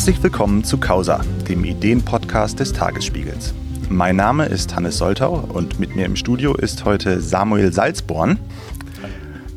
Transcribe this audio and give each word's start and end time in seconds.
Herzlich 0.00 0.22
willkommen 0.22 0.64
zu 0.64 0.78
Causa, 0.78 1.20
dem 1.46 1.62
Ideenpodcast 1.62 2.58
des 2.58 2.72
Tagesspiegels. 2.72 3.52
Mein 3.90 4.16
Name 4.16 4.46
ist 4.46 4.74
Hannes 4.74 4.96
Soltau 4.96 5.40
und 5.40 5.78
mit 5.78 5.94
mir 5.94 6.06
im 6.06 6.16
Studio 6.16 6.54
ist 6.54 6.86
heute 6.86 7.20
Samuel 7.20 7.70
Salzborn. 7.70 8.40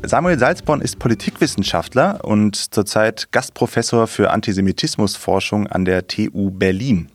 Samuel 0.02 0.38
Salzborn 0.38 0.82
ist 0.82 0.98
Politikwissenschaftler 0.98 2.22
und 2.26 2.56
zurzeit 2.56 3.32
Gastprofessor 3.32 4.06
für 4.06 4.32
Antisemitismusforschung 4.32 5.66
an 5.66 5.86
der 5.86 6.08
TU 6.08 6.50
Berlin. 6.50 7.08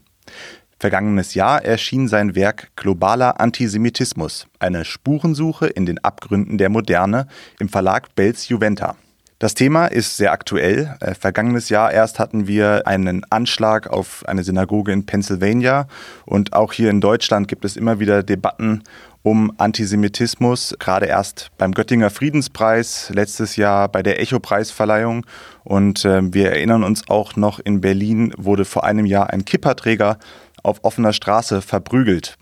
Vergangenes 0.79 1.35
Jahr 1.35 1.63
erschien 1.63 2.07
sein 2.07 2.33
Werk 2.33 2.71
Globaler 2.75 3.39
Antisemitismus, 3.39 4.47
eine 4.57 4.85
Spurensuche 4.85 5.67
in 5.67 5.85
den 5.85 5.99
Abgründen 5.99 6.57
der 6.57 6.69
Moderne 6.69 7.27
im 7.59 7.69
Verlag 7.69 8.15
Belz 8.15 8.49
Juventa. 8.49 8.95
Das 9.39 9.53
Thema 9.53 9.85
ist 9.85 10.17
sehr 10.17 10.33
aktuell. 10.33 10.97
Äh, 10.99 11.15
vergangenes 11.15 11.69
Jahr 11.69 11.93
erst 11.93 12.19
hatten 12.19 12.45
wir 12.45 12.85
einen 12.85 13.23
Anschlag 13.29 13.87
auf 13.87 14.27
eine 14.27 14.43
Synagoge 14.43 14.91
in 14.91 15.05
Pennsylvania 15.05 15.87
und 16.25 16.51
auch 16.51 16.73
hier 16.73 16.89
in 16.89 16.99
Deutschland 16.99 17.47
gibt 17.47 17.63
es 17.63 17.77
immer 17.77 18.01
wieder 18.01 18.21
Debatten 18.21 18.83
um 19.23 19.53
Antisemitismus, 19.57 20.75
gerade 20.77 21.05
erst 21.05 21.51
beim 21.57 21.73
Göttinger 21.73 22.09
Friedenspreis, 22.09 23.11
letztes 23.13 23.55
Jahr 23.55 23.87
bei 23.87 24.03
der 24.03 24.19
Echo-Preisverleihung. 24.19 25.25
Und 25.63 26.03
äh, 26.03 26.33
wir 26.33 26.51
erinnern 26.51 26.83
uns 26.83 27.07
auch 27.07 27.37
noch, 27.37 27.59
in 27.59 27.79
Berlin 27.79 28.33
wurde 28.37 28.65
vor 28.65 28.83
einem 28.83 29.05
Jahr 29.05 29.29
ein 29.29 29.45
Kipperträger 29.45 30.19
auf 30.63 30.83
offener 30.83 31.13
Straße 31.13 31.61
verprügelt. 31.61 32.37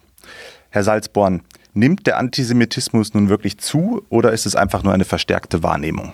Herr 0.71 0.83
Salzborn, 0.83 1.41
nimmt 1.75 2.07
der 2.07 2.17
Antisemitismus 2.17 3.13
nun 3.13 3.29
wirklich 3.29 3.59
zu 3.59 4.03
oder 4.09 4.31
ist 4.31 4.47
es 4.47 4.55
einfach 4.55 4.81
nur 4.81 4.93
eine 4.93 5.05
verstärkte 5.05 5.61
Wahrnehmung? 5.61 6.13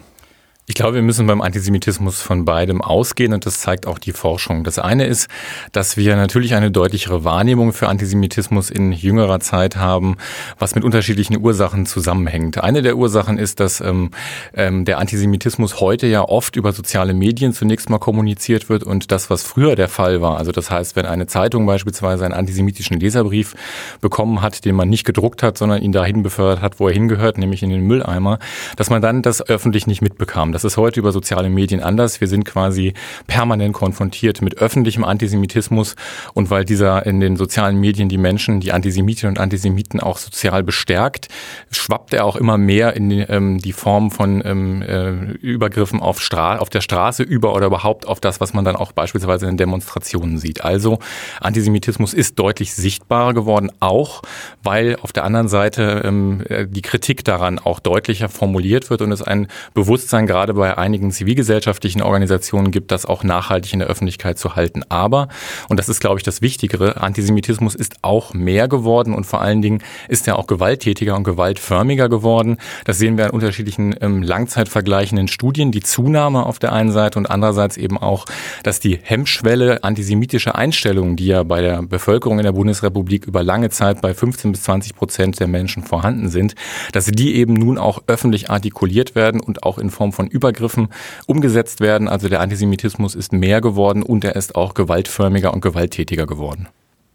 Ich 0.65 0.75
glaube, 0.75 0.95
wir 0.95 1.01
müssen 1.01 1.27
beim 1.27 1.41
Antisemitismus 1.41 2.21
von 2.21 2.45
beidem 2.45 2.81
ausgehen 2.81 3.33
und 3.33 3.45
das 3.45 3.59
zeigt 3.59 3.85
auch 3.85 3.99
die 3.99 4.13
Forschung. 4.13 4.63
Das 4.63 4.79
eine 4.79 5.05
ist, 5.05 5.27
dass 5.73 5.97
wir 5.97 6.15
natürlich 6.15 6.55
eine 6.55 6.71
deutlichere 6.71 7.25
Wahrnehmung 7.25 7.73
für 7.73 7.89
Antisemitismus 7.89 8.69
in 8.69 8.93
jüngerer 8.93 9.41
Zeit 9.41 9.75
haben, 9.75 10.15
was 10.59 10.73
mit 10.73 10.85
unterschiedlichen 10.85 11.37
Ursachen 11.37 11.85
zusammenhängt. 11.85 12.63
Eine 12.63 12.81
der 12.81 12.95
Ursachen 12.95 13.37
ist, 13.37 13.59
dass 13.59 13.81
ähm, 13.81 14.11
ähm, 14.53 14.85
der 14.85 14.99
Antisemitismus 14.99 15.81
heute 15.81 16.07
ja 16.07 16.21
oft 16.21 16.55
über 16.55 16.71
soziale 16.71 17.13
Medien 17.13 17.51
zunächst 17.51 17.89
mal 17.89 17.99
kommuniziert 17.99 18.69
wird 18.69 18.85
und 18.85 19.11
das, 19.11 19.29
was 19.29 19.43
früher 19.43 19.75
der 19.75 19.89
Fall 19.89 20.21
war, 20.21 20.37
also 20.37 20.53
das 20.53 20.71
heißt, 20.71 20.95
wenn 20.95 21.05
eine 21.05 21.27
Zeitung 21.27 21.65
beispielsweise 21.65 22.23
einen 22.23 22.33
antisemitischen 22.33 23.01
Leserbrief 23.01 23.53
bekommen 23.99 24.41
hat, 24.41 24.63
den 24.63 24.75
man 24.75 24.87
nicht 24.87 25.03
gedruckt 25.03 25.43
hat, 25.43 25.57
sondern 25.57 25.81
ihn 25.81 25.91
dahin 25.91 26.23
befördert 26.23 26.61
hat, 26.61 26.79
wo 26.79 26.87
er 26.87 26.93
hingehört, 26.93 27.37
nämlich 27.37 27.63
in 27.63 27.69
den 27.69 27.81
Mülleimer, 27.81 28.39
dass 28.77 28.89
man 28.89 29.01
dann 29.01 29.21
das 29.21 29.45
öffentlich 29.45 29.87
nicht 29.87 30.01
mitbekam. 30.01 30.52
Das 30.53 30.63
ist 30.63 30.77
heute 30.77 30.99
über 30.99 31.11
soziale 31.11 31.49
Medien 31.49 31.81
anders. 31.81 32.21
Wir 32.21 32.27
sind 32.27 32.45
quasi 32.45 32.93
permanent 33.25 33.73
konfrontiert 33.73 34.41
mit 34.43 34.59
öffentlichem 34.59 35.03
Antisemitismus 35.03 35.95
und 36.35 36.51
weil 36.51 36.63
dieser 36.63 37.05
in 37.07 37.19
den 37.19 37.37
sozialen 37.37 37.79
Medien 37.79 38.07
die 38.07 38.19
Menschen, 38.19 38.59
die 38.59 38.71
Antisemitinnen 38.71 39.35
und 39.35 39.41
Antisemiten 39.41 39.99
auch 39.99 40.19
sozial 40.19 40.63
bestärkt, 40.63 41.27
schwappt 41.71 42.13
er 42.13 42.25
auch 42.25 42.35
immer 42.35 42.59
mehr 42.59 42.95
in 42.95 43.09
die, 43.09 43.21
ähm, 43.21 43.57
die 43.57 43.73
Form 43.73 44.11
von 44.11 44.43
ähm, 44.45 44.81
äh, 44.83 45.31
Übergriffen 45.41 45.99
auf, 45.99 46.21
Stra 46.21 46.57
auf 46.57 46.69
der 46.69 46.81
Straße 46.81 47.23
über 47.23 47.55
oder 47.55 47.65
überhaupt 47.65 48.07
auf 48.07 48.19
das, 48.19 48.39
was 48.39 48.53
man 48.53 48.63
dann 48.63 48.75
auch 48.75 48.91
beispielsweise 48.91 49.47
in 49.47 49.57
Demonstrationen 49.57 50.37
sieht. 50.37 50.63
Also 50.63 50.99
Antisemitismus 51.41 52.13
ist 52.13 52.37
deutlich 52.37 52.75
sichtbarer 52.75 53.33
geworden, 53.33 53.71
auch 53.79 54.21
weil 54.61 54.97
auf 55.01 55.13
der 55.13 55.23
anderen 55.23 55.47
Seite 55.47 56.03
ähm, 56.05 56.43
äh, 56.47 56.67
die 56.67 56.83
Kritik 56.83 57.23
daran 57.23 57.57
auch 57.57 57.79
deutlicher 57.79 58.29
formuliert 58.29 58.91
wird 58.91 59.01
und 59.01 59.11
es 59.11 59.23
ein 59.23 59.47
Bewusstsein 59.73 60.27
gerade 60.27 60.42
gerade 60.43 60.55
bei 60.55 60.77
einigen 60.77 61.09
zivilgesellschaftlichen 61.11 62.01
Organisationen 62.01 62.71
gibt, 62.71 62.91
das 62.91 63.05
auch 63.05 63.23
nachhaltig 63.23 63.71
in 63.71 63.79
der 63.79 63.87
Öffentlichkeit 63.87 64.37
zu 64.37 64.57
halten. 64.57 64.83
Aber, 64.89 65.29
und 65.69 65.79
das 65.79 65.87
ist, 65.87 66.01
glaube 66.01 66.19
ich, 66.19 66.23
das 66.23 66.41
Wichtigere, 66.41 67.01
Antisemitismus 67.01 67.75
ist 67.75 67.95
auch 68.01 68.33
mehr 68.33 68.67
geworden 68.67 69.13
und 69.13 69.25
vor 69.25 69.39
allen 69.39 69.61
Dingen 69.61 69.81
ist 70.09 70.27
er 70.27 70.37
auch 70.37 70.45
gewalttätiger 70.45 71.15
und 71.15 71.23
gewaltförmiger 71.23 72.09
geworden. 72.09 72.57
Das 72.83 72.97
sehen 72.97 73.17
wir 73.17 73.27
in 73.27 73.31
unterschiedlichen 73.31 73.95
ähm, 74.01 74.21
langzeitvergleichenden 74.21 75.29
Studien. 75.29 75.71
Die 75.71 75.81
Zunahme 75.81 76.45
auf 76.45 76.59
der 76.59 76.73
einen 76.73 76.91
Seite 76.91 77.19
und 77.19 77.27
andererseits 77.27 77.77
eben 77.77 77.97
auch, 77.97 78.25
dass 78.63 78.81
die 78.81 78.99
Hemmschwelle 79.01 79.85
antisemitischer 79.85 80.55
Einstellungen, 80.55 81.15
die 81.15 81.27
ja 81.27 81.43
bei 81.43 81.61
der 81.61 81.83
Bevölkerung 81.83 82.39
in 82.39 82.43
der 82.43 82.51
Bundesrepublik 82.51 83.27
über 83.27 83.43
lange 83.43 83.69
Zeit 83.69 84.01
bei 84.01 84.13
15 84.13 84.51
bis 84.51 84.63
20 84.63 84.93
Prozent 84.93 85.39
der 85.39 85.47
Menschen 85.47 85.83
vorhanden 85.83 86.27
sind, 86.27 86.55
dass 86.91 87.05
die 87.05 87.35
eben 87.35 87.53
nun 87.53 87.77
auch 87.77 88.03
öffentlich 88.07 88.49
artikuliert 88.49 89.15
werden 89.15 89.39
und 89.39 89.63
auch 89.63 89.77
in 89.77 89.89
Form 89.89 90.11
von 90.11 90.32
Übergriffen 90.33 90.89
umgesetzt 91.27 91.79
werden. 91.79 92.07
Also 92.07 92.27
der 92.27 92.41
Antisemitismus 92.41 93.15
ist 93.15 93.31
mehr 93.31 93.61
geworden 93.61 94.03
und 94.03 94.25
er 94.25 94.35
ist 94.35 94.55
auch 94.55 94.73
gewaltförmiger 94.73 95.53
und 95.53 95.61
gewalttätiger 95.61 96.25
geworden. 96.25 96.67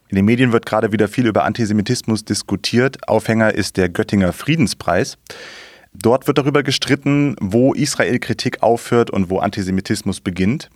In 0.08 0.16
den 0.16 0.24
Medien 0.24 0.52
wird 0.52 0.64
gerade 0.64 0.90
wieder 0.92 1.06
viel 1.06 1.26
über 1.26 1.44
Antisemitismus 1.44 2.24
diskutiert. 2.24 3.08
Aufhänger 3.08 3.54
ist 3.54 3.76
der 3.76 3.90
Göttinger 3.90 4.32
Friedenspreis. 4.32 5.18
Dort 5.92 6.26
wird 6.26 6.38
darüber 6.38 6.62
gestritten, 6.62 7.36
wo 7.40 7.74
Israel-Kritik 7.74 8.62
aufhört 8.62 9.10
und 9.10 9.28
wo 9.28 9.38
Antisemitismus 9.40 10.20
beginnt. 10.20 10.70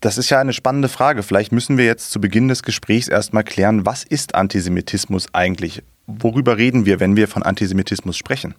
Das 0.00 0.18
ist 0.18 0.30
ja 0.30 0.40
eine 0.40 0.52
spannende 0.52 0.88
Frage. 0.88 1.22
Vielleicht 1.22 1.52
müssen 1.52 1.78
wir 1.78 1.84
jetzt 1.84 2.10
zu 2.10 2.20
Beginn 2.20 2.48
des 2.48 2.62
Gesprächs 2.62 3.08
erstmal 3.08 3.44
klären, 3.44 3.86
was 3.86 4.04
ist 4.04 4.34
Antisemitismus 4.34 5.28
eigentlich? 5.32 5.82
Worüber 6.06 6.58
reden 6.58 6.84
wir, 6.84 7.00
wenn 7.00 7.16
wir 7.16 7.28
von 7.28 7.42
Antisemitismus 7.42 8.16
sprechen? 8.16 8.54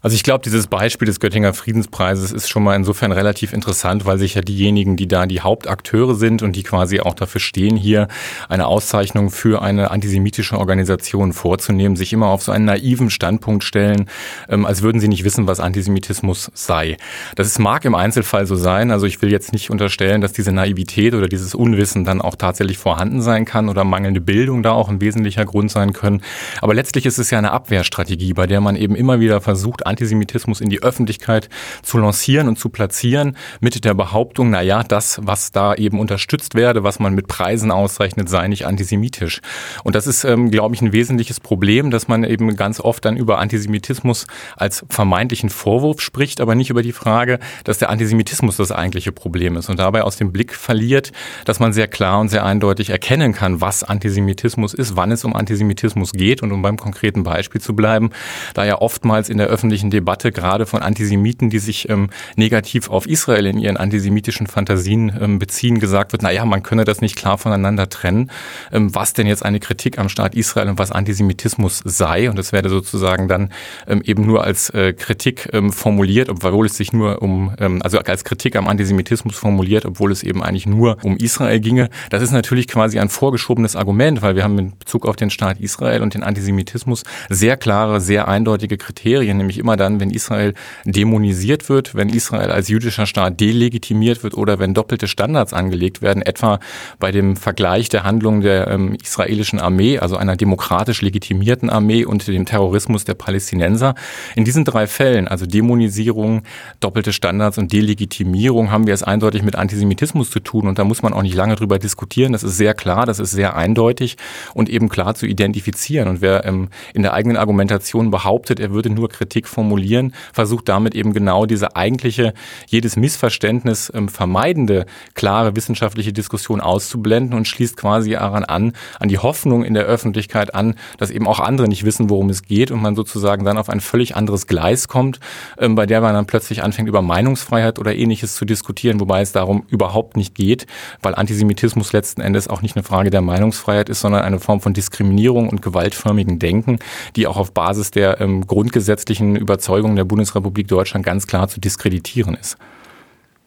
Also 0.00 0.14
ich 0.14 0.22
glaube, 0.22 0.44
dieses 0.44 0.68
Beispiel 0.68 1.06
des 1.06 1.18
Göttinger 1.18 1.52
Friedenspreises 1.54 2.30
ist 2.30 2.48
schon 2.48 2.62
mal 2.62 2.76
insofern 2.76 3.10
relativ 3.10 3.52
interessant, 3.52 4.06
weil 4.06 4.18
sich 4.18 4.34
ja 4.34 4.42
diejenigen, 4.42 4.96
die 4.96 5.08
da 5.08 5.26
die 5.26 5.40
Hauptakteure 5.40 6.14
sind 6.14 6.42
und 6.42 6.54
die 6.54 6.62
quasi 6.62 7.00
auch 7.00 7.14
dafür 7.14 7.40
stehen, 7.40 7.76
hier 7.76 8.06
eine 8.48 8.66
Auszeichnung 8.66 9.30
für 9.30 9.60
eine 9.60 9.90
antisemitische 9.90 10.56
Organisation 10.56 11.32
vorzunehmen, 11.32 11.96
sich 11.96 12.12
immer 12.12 12.28
auf 12.28 12.42
so 12.42 12.52
einen 12.52 12.64
naiven 12.64 13.10
Standpunkt 13.10 13.64
stellen, 13.64 14.08
ähm, 14.48 14.66
als 14.66 14.82
würden 14.82 15.00
sie 15.00 15.08
nicht 15.08 15.24
wissen, 15.24 15.48
was 15.48 15.58
Antisemitismus 15.58 16.50
sei. 16.54 16.96
Das 17.34 17.58
mag 17.58 17.84
im 17.84 17.96
Einzelfall 17.96 18.46
so 18.46 18.54
sein. 18.54 18.92
Also 18.92 19.06
ich 19.06 19.20
will 19.20 19.32
jetzt 19.32 19.52
nicht 19.52 19.70
unterstellen, 19.70 20.20
dass 20.20 20.32
diese 20.32 20.52
Naivität 20.52 21.14
oder 21.14 21.26
dieses 21.26 21.56
Unwissen 21.56 22.04
dann 22.04 22.20
auch 22.20 22.36
tatsächlich 22.36 22.78
vorhanden 22.78 23.20
sein 23.20 23.44
kann 23.44 23.68
oder 23.68 23.82
mangelnde 23.82 24.20
Bildung 24.20 24.62
da 24.62 24.72
auch 24.72 24.88
ein 24.88 25.00
wesentlicher 25.00 25.44
Grund 25.44 25.72
sein 25.72 25.92
können. 25.92 26.22
Aber 26.60 26.74
letztlich 26.74 27.04
ist 27.04 27.18
es 27.18 27.30
ja 27.30 27.38
eine 27.38 27.50
Abwehrstrategie, 27.50 28.32
bei 28.34 28.46
der 28.46 28.60
man 28.60 28.76
eben 28.76 28.94
immer 28.94 29.18
wieder 29.18 29.40
versucht, 29.40 29.87
Antisemitismus 29.88 30.60
in 30.60 30.68
die 30.68 30.82
Öffentlichkeit 30.82 31.48
zu 31.82 31.98
lancieren 31.98 32.48
und 32.48 32.58
zu 32.58 32.68
platzieren 32.68 33.36
mit 33.60 33.84
der 33.84 33.94
Behauptung, 33.94 34.50
na 34.50 34.62
ja, 34.62 34.82
das, 34.82 35.20
was 35.22 35.50
da 35.50 35.74
eben 35.74 35.98
unterstützt 35.98 36.54
werde, 36.54 36.84
was 36.84 36.98
man 36.98 37.14
mit 37.14 37.26
Preisen 37.26 37.70
auszeichnet, 37.70 38.28
sei 38.28 38.48
nicht 38.48 38.66
antisemitisch. 38.66 39.40
Und 39.84 39.94
das 39.94 40.06
ist, 40.06 40.24
ähm, 40.24 40.50
glaube 40.50 40.74
ich, 40.74 40.82
ein 40.82 40.92
wesentliches 40.92 41.40
Problem, 41.40 41.90
dass 41.90 42.08
man 42.08 42.24
eben 42.24 42.56
ganz 42.56 42.80
oft 42.80 43.04
dann 43.04 43.16
über 43.16 43.38
Antisemitismus 43.38 44.26
als 44.56 44.84
vermeintlichen 44.88 45.50
Vorwurf 45.50 46.00
spricht, 46.00 46.40
aber 46.40 46.54
nicht 46.54 46.70
über 46.70 46.82
die 46.82 46.92
Frage, 46.92 47.38
dass 47.64 47.78
der 47.78 47.90
Antisemitismus 47.90 48.56
das 48.56 48.72
eigentliche 48.72 49.12
Problem 49.12 49.56
ist 49.56 49.68
und 49.68 49.78
dabei 49.78 50.02
aus 50.02 50.16
dem 50.16 50.32
Blick 50.32 50.54
verliert, 50.54 51.12
dass 51.44 51.60
man 51.60 51.72
sehr 51.72 51.88
klar 51.88 52.20
und 52.20 52.28
sehr 52.28 52.44
eindeutig 52.44 52.90
erkennen 52.90 53.32
kann, 53.32 53.60
was 53.60 53.84
Antisemitismus 53.84 54.74
ist, 54.74 54.96
wann 54.96 55.12
es 55.12 55.24
um 55.24 55.34
Antisemitismus 55.34 56.12
geht 56.12 56.42
und 56.42 56.52
um 56.52 56.62
beim 56.62 56.76
konkreten 56.76 57.22
Beispiel 57.22 57.60
zu 57.60 57.74
bleiben, 57.74 58.10
da 58.54 58.64
ja 58.64 58.80
oftmals 58.80 59.28
in 59.28 59.38
der 59.38 59.46
öffentlichen 59.46 59.77
öffentlichen 59.78 59.90
Debatte 59.90 60.32
gerade 60.32 60.66
von 60.66 60.82
Antisemiten, 60.82 61.50
die 61.50 61.60
sich 61.60 61.88
ähm, 61.88 62.10
negativ 62.34 62.90
auf 62.90 63.06
Israel 63.06 63.46
in 63.46 63.58
ihren 63.58 63.76
antisemitischen 63.76 64.48
Fantasien 64.48 65.12
ähm, 65.20 65.38
beziehen, 65.38 65.78
gesagt 65.78 66.10
wird, 66.12 66.22
naja, 66.22 66.44
man 66.44 66.64
könne 66.64 66.84
das 66.84 67.00
nicht 67.00 67.14
klar 67.14 67.38
voneinander 67.38 67.88
trennen, 67.88 68.30
ähm, 68.72 68.92
was 68.92 69.12
denn 69.12 69.28
jetzt 69.28 69.44
eine 69.44 69.60
Kritik 69.60 69.98
am 69.98 70.08
Staat 70.08 70.34
Israel 70.34 70.68
und 70.68 70.78
was 70.78 70.90
Antisemitismus 70.90 71.82
sei. 71.84 72.28
Und 72.28 72.36
das 72.36 72.52
werde 72.52 72.68
sozusagen 72.68 73.28
dann 73.28 73.52
ähm, 73.86 74.02
eben 74.04 74.26
nur 74.26 74.42
als 74.42 74.70
äh, 74.70 74.92
Kritik 74.94 75.48
ähm, 75.52 75.72
formuliert, 75.72 76.28
obwohl 76.28 76.66
es 76.66 76.76
sich 76.76 76.92
nur 76.92 77.22
um, 77.22 77.54
ähm, 77.60 77.80
also 77.82 77.98
als 78.00 78.24
Kritik 78.24 78.56
am 78.56 78.66
Antisemitismus 78.66 79.36
formuliert, 79.36 79.84
obwohl 79.84 80.10
es 80.10 80.24
eben 80.24 80.42
eigentlich 80.42 80.66
nur 80.66 80.96
um 81.04 81.16
Israel 81.18 81.60
ginge. 81.60 81.88
Das 82.10 82.22
ist 82.22 82.32
natürlich 82.32 82.66
quasi 82.66 82.98
ein 82.98 83.10
vorgeschobenes 83.10 83.76
Argument, 83.76 84.22
weil 84.22 84.34
wir 84.34 84.42
haben 84.42 84.58
in 84.58 84.76
Bezug 84.76 85.06
auf 85.06 85.14
den 85.14 85.30
Staat 85.30 85.60
Israel 85.60 86.02
und 86.02 86.14
den 86.14 86.24
Antisemitismus 86.24 87.04
sehr 87.28 87.56
klare, 87.56 88.00
sehr 88.00 88.26
eindeutige 88.26 88.76
Kriterien, 88.76 89.36
nämlich 89.36 89.58
immer 89.58 89.67
immer 89.68 89.76
dann, 89.76 90.00
wenn 90.00 90.08
Israel 90.08 90.54
dämonisiert 90.86 91.68
wird, 91.68 91.94
wenn 91.94 92.08
Israel 92.08 92.50
als 92.50 92.68
jüdischer 92.68 93.04
Staat 93.04 93.38
delegitimiert 93.38 94.22
wird 94.22 94.32
oder 94.32 94.58
wenn 94.58 94.72
doppelte 94.72 95.06
Standards 95.06 95.52
angelegt 95.52 96.00
werden, 96.00 96.22
etwa 96.22 96.58
bei 96.98 97.12
dem 97.12 97.36
Vergleich 97.36 97.90
der 97.90 98.02
Handlungen 98.02 98.40
der 98.40 98.68
ähm, 98.68 98.94
israelischen 98.94 99.60
Armee, 99.60 99.98
also 99.98 100.16
einer 100.16 100.36
demokratisch 100.36 101.02
legitimierten 101.02 101.68
Armee 101.68 102.06
und 102.06 102.26
dem 102.26 102.46
Terrorismus 102.46 103.04
der 103.04 103.12
Palästinenser. 103.12 103.94
In 104.36 104.46
diesen 104.46 104.64
drei 104.64 104.86
Fällen, 104.86 105.28
also 105.28 105.44
Dämonisierung, 105.44 106.44
doppelte 106.80 107.12
Standards 107.12 107.58
und 107.58 107.70
Delegitimierung, 107.70 108.70
haben 108.70 108.86
wir 108.86 108.94
es 108.94 109.02
eindeutig 109.02 109.42
mit 109.42 109.54
Antisemitismus 109.54 110.30
zu 110.30 110.40
tun 110.40 110.66
und 110.66 110.78
da 110.78 110.84
muss 110.84 111.02
man 111.02 111.12
auch 111.12 111.22
nicht 111.22 111.34
lange 111.34 111.56
drüber 111.56 111.78
diskutieren. 111.78 112.32
Das 112.32 112.42
ist 112.42 112.56
sehr 112.56 112.72
klar, 112.72 113.04
das 113.04 113.18
ist 113.18 113.32
sehr 113.32 113.54
eindeutig 113.54 114.16
und 114.54 114.70
eben 114.70 114.88
klar 114.88 115.14
zu 115.14 115.26
identifizieren. 115.26 116.08
Und 116.08 116.22
wer 116.22 116.46
ähm, 116.46 116.70
in 116.94 117.02
der 117.02 117.12
eigenen 117.12 117.36
Argumentation 117.36 118.10
behauptet, 118.10 118.60
er 118.60 118.70
würde 118.70 118.88
nur 118.88 119.10
Kritik 119.10 119.46
formulieren, 119.58 120.14
versucht 120.32 120.68
damit 120.68 120.94
eben 120.94 121.12
genau 121.12 121.44
diese 121.44 121.74
eigentliche, 121.74 122.32
jedes 122.68 122.94
Missverständnis 122.94 123.90
ähm, 123.92 124.08
vermeidende, 124.08 124.86
klare 125.14 125.56
wissenschaftliche 125.56 126.12
Diskussion 126.12 126.60
auszublenden 126.60 127.36
und 127.36 127.48
schließt 127.48 127.76
quasi 127.76 128.12
daran 128.12 128.44
an, 128.44 128.72
an 129.00 129.08
die 129.08 129.18
Hoffnung 129.18 129.64
in 129.64 129.74
der 129.74 129.82
Öffentlichkeit 129.84 130.54
an, 130.54 130.76
dass 130.98 131.10
eben 131.10 131.26
auch 131.26 131.40
andere 131.40 131.66
nicht 131.66 131.84
wissen, 131.84 132.08
worum 132.08 132.30
es 132.30 132.42
geht 132.42 132.70
und 132.70 132.80
man 132.80 132.94
sozusagen 132.94 133.44
dann 133.44 133.58
auf 133.58 133.68
ein 133.68 133.80
völlig 133.80 134.14
anderes 134.14 134.46
Gleis 134.46 134.86
kommt, 134.86 135.18
ähm, 135.58 135.74
bei 135.74 135.86
der 135.86 136.00
man 136.00 136.14
dann 136.14 136.26
plötzlich 136.26 136.62
anfängt, 136.62 136.88
über 136.88 137.02
Meinungsfreiheit 137.02 137.80
oder 137.80 137.96
ähnliches 137.96 138.36
zu 138.36 138.44
diskutieren, 138.44 139.00
wobei 139.00 139.22
es 139.22 139.32
darum 139.32 139.64
überhaupt 139.68 140.16
nicht 140.16 140.36
geht, 140.36 140.66
weil 141.02 141.16
Antisemitismus 141.16 141.92
letzten 141.92 142.20
Endes 142.20 142.46
auch 142.46 142.62
nicht 142.62 142.76
eine 142.76 142.84
Frage 142.84 143.10
der 143.10 143.22
Meinungsfreiheit 143.22 143.88
ist, 143.88 144.02
sondern 144.02 144.22
eine 144.22 144.38
Form 144.38 144.60
von 144.60 144.72
Diskriminierung 144.72 145.48
und 145.48 145.62
gewaltförmigen 145.62 146.38
Denken, 146.38 146.78
die 147.16 147.26
auch 147.26 147.36
auf 147.36 147.52
Basis 147.52 147.90
der 147.90 148.20
ähm, 148.20 148.46
grundgesetzlichen 148.46 149.36
Überzeugungen 149.48 149.96
der 149.96 150.04
Bundesrepublik 150.04 150.68
Deutschland 150.68 151.04
ganz 151.04 151.26
klar 151.26 151.48
zu 151.48 151.58
diskreditieren 151.58 152.34
ist. 152.34 152.58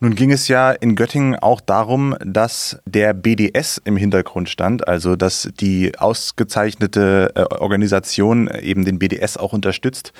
Nun 0.03 0.15
ging 0.15 0.31
es 0.31 0.47
ja 0.47 0.71
in 0.71 0.95
Göttingen 0.95 1.35
auch 1.35 1.61
darum, 1.61 2.15
dass 2.25 2.81
der 2.85 3.13
BDS 3.13 3.79
im 3.85 3.97
Hintergrund 3.97 4.49
stand, 4.49 4.87
also 4.87 5.15
dass 5.15 5.51
die 5.59 5.95
ausgezeichnete 5.95 7.33
äh, 7.35 7.41
Organisation 7.41 8.47
eben 8.47 8.83
den 8.83 8.97
BDS 8.97 9.37
auch 9.37 9.53
unterstützt. 9.53 10.11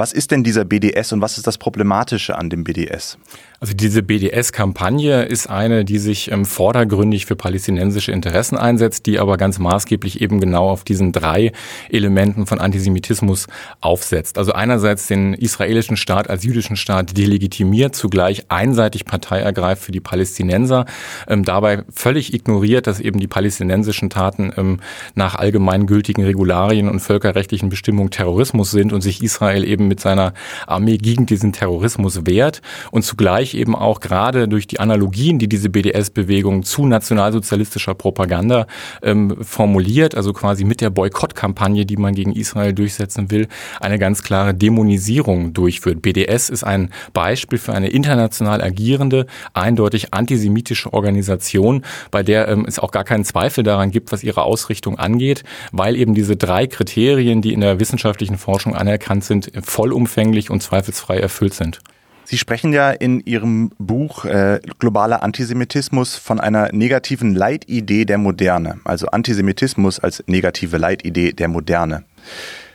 Was 0.00 0.14
ist 0.14 0.30
denn 0.30 0.42
dieser 0.42 0.64
BDS 0.64 1.12
und 1.12 1.20
was 1.20 1.36
ist 1.36 1.46
das 1.46 1.58
Problematische 1.58 2.34
an 2.34 2.48
dem 2.48 2.64
BDS? 2.64 3.18
Also 3.62 3.74
diese 3.74 4.02
BDS-Kampagne 4.02 5.24
ist 5.24 5.50
eine, 5.50 5.84
die 5.84 5.98
sich 5.98 6.32
ähm, 6.32 6.46
vordergründig 6.46 7.26
für 7.26 7.36
palästinensische 7.36 8.10
Interessen 8.10 8.56
einsetzt, 8.56 9.04
die 9.04 9.18
aber 9.18 9.36
ganz 9.36 9.58
maßgeblich 9.58 10.22
eben 10.22 10.40
genau 10.40 10.70
auf 10.70 10.82
diesen 10.82 11.12
drei 11.12 11.52
Elementen 11.90 12.46
von 12.46 12.58
Antisemitismus 12.58 13.48
aufsetzt. 13.82 14.38
Also 14.38 14.52
einerseits 14.52 15.08
den 15.08 15.34
israelischen 15.34 15.98
Staat 15.98 16.30
als 16.30 16.42
jüdischen 16.42 16.76
Staat 16.76 17.18
delegitimiert, 17.18 17.94
zugleich 17.94 18.46
einseitig 18.48 19.04
Partei 19.04 19.40
ergreift 19.40 19.82
für 19.82 19.92
die 19.92 20.00
Palästinenser, 20.00 20.86
ähm, 21.28 21.44
dabei 21.44 21.84
völlig 21.92 22.32
ignoriert, 22.32 22.86
dass 22.86 22.98
eben 22.98 23.20
die 23.20 23.28
palästinensischen 23.28 24.08
Taten 24.08 24.54
ähm, 24.56 24.80
nach 25.14 25.34
allgemeingültigen 25.34 26.24
Regularien 26.24 26.88
und 26.88 27.00
völkerrechtlichen 27.00 27.68
Bestimmungen 27.68 28.10
Terrorismus 28.10 28.70
sind 28.70 28.94
und 28.94 29.02
sich 29.02 29.22
Israel 29.22 29.64
eben 29.64 29.89
mit 29.90 30.00
seiner 30.00 30.32
Armee 30.66 30.96
gegen 30.96 31.26
diesen 31.26 31.52
Terrorismus 31.52 32.24
wehrt 32.24 32.62
und 32.90 33.02
zugleich 33.02 33.54
eben 33.54 33.76
auch 33.76 34.00
gerade 34.00 34.48
durch 34.48 34.66
die 34.66 34.80
Analogien, 34.80 35.38
die 35.38 35.48
diese 35.48 35.68
BDS-Bewegung 35.68 36.62
zu 36.62 36.86
nationalsozialistischer 36.86 37.94
Propaganda 37.94 38.66
ähm, 39.02 39.36
formuliert, 39.42 40.14
also 40.14 40.32
quasi 40.32 40.64
mit 40.64 40.80
der 40.80 40.88
Boykottkampagne, 40.90 41.84
die 41.84 41.96
man 41.96 42.14
gegen 42.14 42.32
Israel 42.32 42.72
durchsetzen 42.72 43.30
will, 43.30 43.48
eine 43.80 43.98
ganz 43.98 44.22
klare 44.22 44.54
Dämonisierung 44.54 45.52
durchführt. 45.52 46.00
BDS 46.00 46.48
ist 46.48 46.64
ein 46.64 46.90
Beispiel 47.12 47.58
für 47.58 47.74
eine 47.74 47.88
international 47.88 48.62
agierende, 48.62 49.26
eindeutig 49.52 50.14
antisemitische 50.14 50.92
Organisation, 50.92 51.84
bei 52.10 52.22
der 52.22 52.48
ähm, 52.48 52.64
es 52.66 52.78
auch 52.78 52.92
gar 52.92 53.04
keinen 53.04 53.24
Zweifel 53.24 53.64
daran 53.64 53.90
gibt, 53.90 54.12
was 54.12 54.22
ihre 54.22 54.42
Ausrichtung 54.42 54.98
angeht, 54.98 55.42
weil 55.72 55.96
eben 55.96 56.14
diese 56.14 56.36
drei 56.36 56.66
Kriterien, 56.66 57.42
die 57.42 57.52
in 57.52 57.60
der 57.60 57.80
wissenschaftlichen 57.80 58.38
Forschung 58.38 58.74
anerkannt 58.74 59.24
sind, 59.24 59.50
vollumfänglich 59.70 60.50
und 60.50 60.62
zweifelsfrei 60.62 61.18
erfüllt 61.18 61.54
sind. 61.54 61.80
Sie 62.24 62.38
sprechen 62.38 62.72
ja 62.72 62.90
in 62.90 63.20
Ihrem 63.20 63.72
Buch 63.78 64.24
äh, 64.24 64.60
Globaler 64.78 65.22
Antisemitismus 65.22 66.16
von 66.16 66.38
einer 66.38 66.70
negativen 66.72 67.34
Leitidee 67.34 68.04
der 68.04 68.18
Moderne, 68.18 68.80
also 68.84 69.08
Antisemitismus 69.08 69.98
als 69.98 70.22
negative 70.26 70.76
Leitidee 70.76 71.32
der 71.32 71.48
Moderne. 71.48 72.04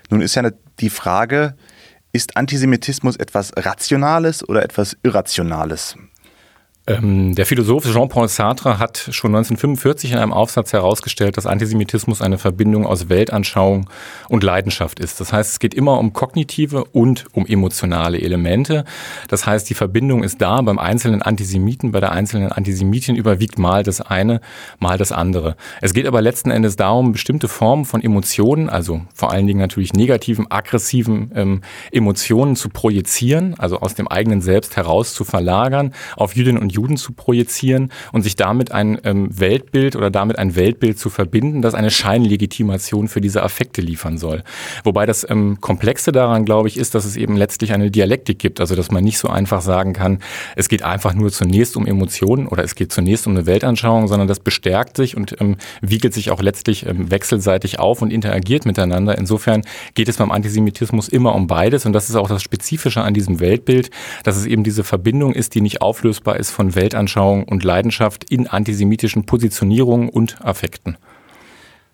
Nun 0.09 0.21
ist 0.21 0.35
ja 0.35 0.49
die 0.79 0.89
Frage, 0.89 1.55
ist 2.11 2.35
Antisemitismus 2.37 3.15
etwas 3.15 3.53
Rationales 3.55 4.47
oder 4.47 4.63
etwas 4.63 4.97
Irrationales? 5.03 5.95
Ähm, 6.87 7.33
der 7.33 7.47
Philosoph 7.47 7.91
Jean-Paul 7.91 8.27
Sartre 8.27 8.77
hat 8.77 9.09
schon 9.09 9.31
1945 9.31 10.11
in 10.11 10.19
einem 10.19 10.31
Aufsatz 10.31 10.71
herausgestellt, 10.71 11.35
dass 11.35 11.47
Antisemitismus 11.47 12.21
eine 12.21 12.37
Verbindung 12.37 12.85
aus 12.85 13.09
Weltanschauung 13.09 13.89
und 14.29 14.43
Leidenschaft 14.43 14.99
ist. 14.99 15.19
Das 15.19 15.33
heißt, 15.33 15.53
es 15.53 15.59
geht 15.59 15.73
immer 15.73 15.97
um 15.97 16.13
kognitive 16.13 16.83
und 16.85 17.25
um 17.33 17.47
emotionale 17.47 18.21
Elemente. 18.21 18.85
Das 19.29 19.47
heißt, 19.47 19.67
die 19.67 19.73
Verbindung 19.73 20.23
ist 20.23 20.41
da 20.41 20.61
beim 20.61 20.77
einzelnen 20.77 21.23
Antisemiten, 21.23 21.91
bei 21.91 22.01
der 22.01 22.11
einzelnen 22.11 22.51
Antisemitin 22.51 23.15
überwiegt 23.15 23.57
mal 23.57 23.81
das 23.81 24.01
eine, 24.01 24.39
mal 24.77 24.99
das 24.99 25.11
andere. 25.11 25.55
Es 25.81 25.95
geht 25.95 26.05
aber 26.05 26.21
letzten 26.21 26.51
Endes 26.51 26.75
darum, 26.75 27.13
bestimmte 27.13 27.47
Formen 27.47 27.85
von 27.85 28.03
Emotionen, 28.03 28.69
also 28.69 29.01
vor 29.15 29.31
allen 29.31 29.47
Dingen 29.47 29.59
natürlich 29.59 29.93
negativen, 29.93 30.51
aggressiven 30.51 31.31
ähm, 31.33 31.61
Emotionen 31.91 32.55
zu 32.55 32.69
projizieren, 32.69 33.55
also 33.57 33.79
aus 33.79 33.95
dem 33.95 34.07
eigenen 34.07 34.41
Selbst 34.41 34.77
heraus 34.77 35.15
zu 35.15 35.23
verlagern, 35.23 35.91
auf 36.15 36.35
Jüdinnen 36.35 36.61
und 36.61 36.74
Juden 36.75 36.97
zu 36.97 37.13
projizieren 37.13 37.91
und 38.11 38.21
sich 38.21 38.35
damit 38.35 38.71
ein 38.71 38.99
ähm, 39.03 39.27
Weltbild 39.31 39.95
oder 39.95 40.11
damit 40.11 40.37
ein 40.37 40.55
Weltbild 40.55 40.99
zu 40.99 41.09
verbinden, 41.09 41.61
das 41.61 41.73
eine 41.73 41.89
Scheinlegitimation 41.89 43.07
für 43.07 43.21
diese 43.21 43.43
Affekte 43.43 43.81
liefern 43.81 44.17
soll. 44.17 44.43
Wobei 44.83 45.05
das 45.05 45.27
ähm, 45.29 45.59
Komplexe 45.61 46.11
daran, 46.11 46.45
glaube 46.45 46.67
ich, 46.67 46.77
ist, 46.77 46.95
dass 46.95 47.05
es 47.05 47.15
eben 47.15 47.35
letztlich 47.37 47.73
eine 47.73 47.91
Dialektik 47.91 48.39
gibt, 48.39 48.59
also 48.59 48.75
dass 48.75 48.91
man 48.91 49.03
nicht 49.03 49.17
so 49.17 49.29
einfach 49.29 49.61
sagen 49.61 49.93
kann, 49.93 50.19
es 50.55 50.69
geht 50.69 50.83
einfach 50.83 51.13
nur 51.13 51.31
zunächst 51.31 51.77
um 51.77 51.87
Emotionen 51.87 52.47
oder 52.47 52.63
es 52.63 52.75
geht 52.75 52.91
zunächst 52.91 53.27
um 53.27 53.35
eine 53.35 53.45
Weltanschauung, 53.45 54.07
sondern 54.07 54.27
das 54.27 54.39
bestärkt 54.39 54.97
sich 54.97 55.15
und 55.15 55.39
ähm, 55.39 55.57
wiegelt 55.81 56.13
sich 56.13 56.31
auch 56.31 56.41
letztlich 56.41 56.85
ähm, 56.85 57.09
wechselseitig 57.11 57.79
auf 57.79 58.01
und 58.01 58.11
interagiert 58.11 58.65
miteinander. 58.65 59.17
Insofern 59.17 59.61
geht 59.93 60.09
es 60.09 60.17
beim 60.17 60.31
Antisemitismus 60.31 61.07
immer 61.07 61.35
um 61.35 61.47
beides 61.47 61.85
und 61.85 61.93
das 61.93 62.09
ist 62.09 62.15
auch 62.15 62.27
das 62.27 62.43
Spezifische 62.43 63.01
an 63.01 63.13
diesem 63.13 63.39
Weltbild, 63.39 63.89
dass 64.23 64.37
es 64.37 64.45
eben 64.45 64.63
diese 64.63 64.83
Verbindung 64.83 65.33
ist, 65.33 65.55
die 65.55 65.61
nicht 65.61 65.81
auflösbar 65.81 66.37
ist 66.37 66.51
von 66.51 66.64
von 66.65 66.75
Weltanschauung 66.75 67.43
und 67.43 67.63
Leidenschaft 67.63 68.31
in 68.31 68.47
antisemitischen 68.47 69.27
Positionierungen 69.27 70.09
und 70.09 70.43
Affekten. 70.43 70.97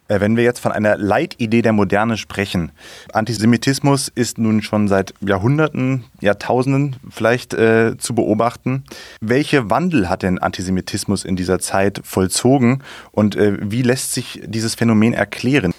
Äh, 0.08 0.22
wenn 0.22 0.38
wir 0.38 0.46
jetzt 0.46 0.60
von 0.60 0.72
einer 0.72 0.96
Leitidee 0.98 1.62
der 1.62 1.74
Moderne 1.74 2.16
sprechen, 2.16 2.72
Antisemitismus 3.12 4.08
ist 4.08 4.38
nun 4.38 4.62
schon 4.62 4.88
seit 4.88 5.14
Jahrhunderten, 5.20 6.06
Jahrtausenden 6.22 6.96
vielleicht 7.10 7.54
äh, 7.54 7.98
zu 7.98 8.16
beobachten. 8.16 8.86
Welche 9.20 9.70
Wandel 9.70 10.10
hat 10.10 10.24
denn 10.24 10.40
Antisemitismus 10.40 11.26
in 11.26 11.36
dieser 11.36 11.60
Zeit 11.60 12.00
vollzogen 12.06 12.82
und 13.12 13.36
äh, 13.36 13.58
wie 13.60 13.82
lässt 13.82 14.14
sich 14.14 14.42
dieses 14.46 14.76
Phänomen 14.76 15.14
erklären? 15.14 15.74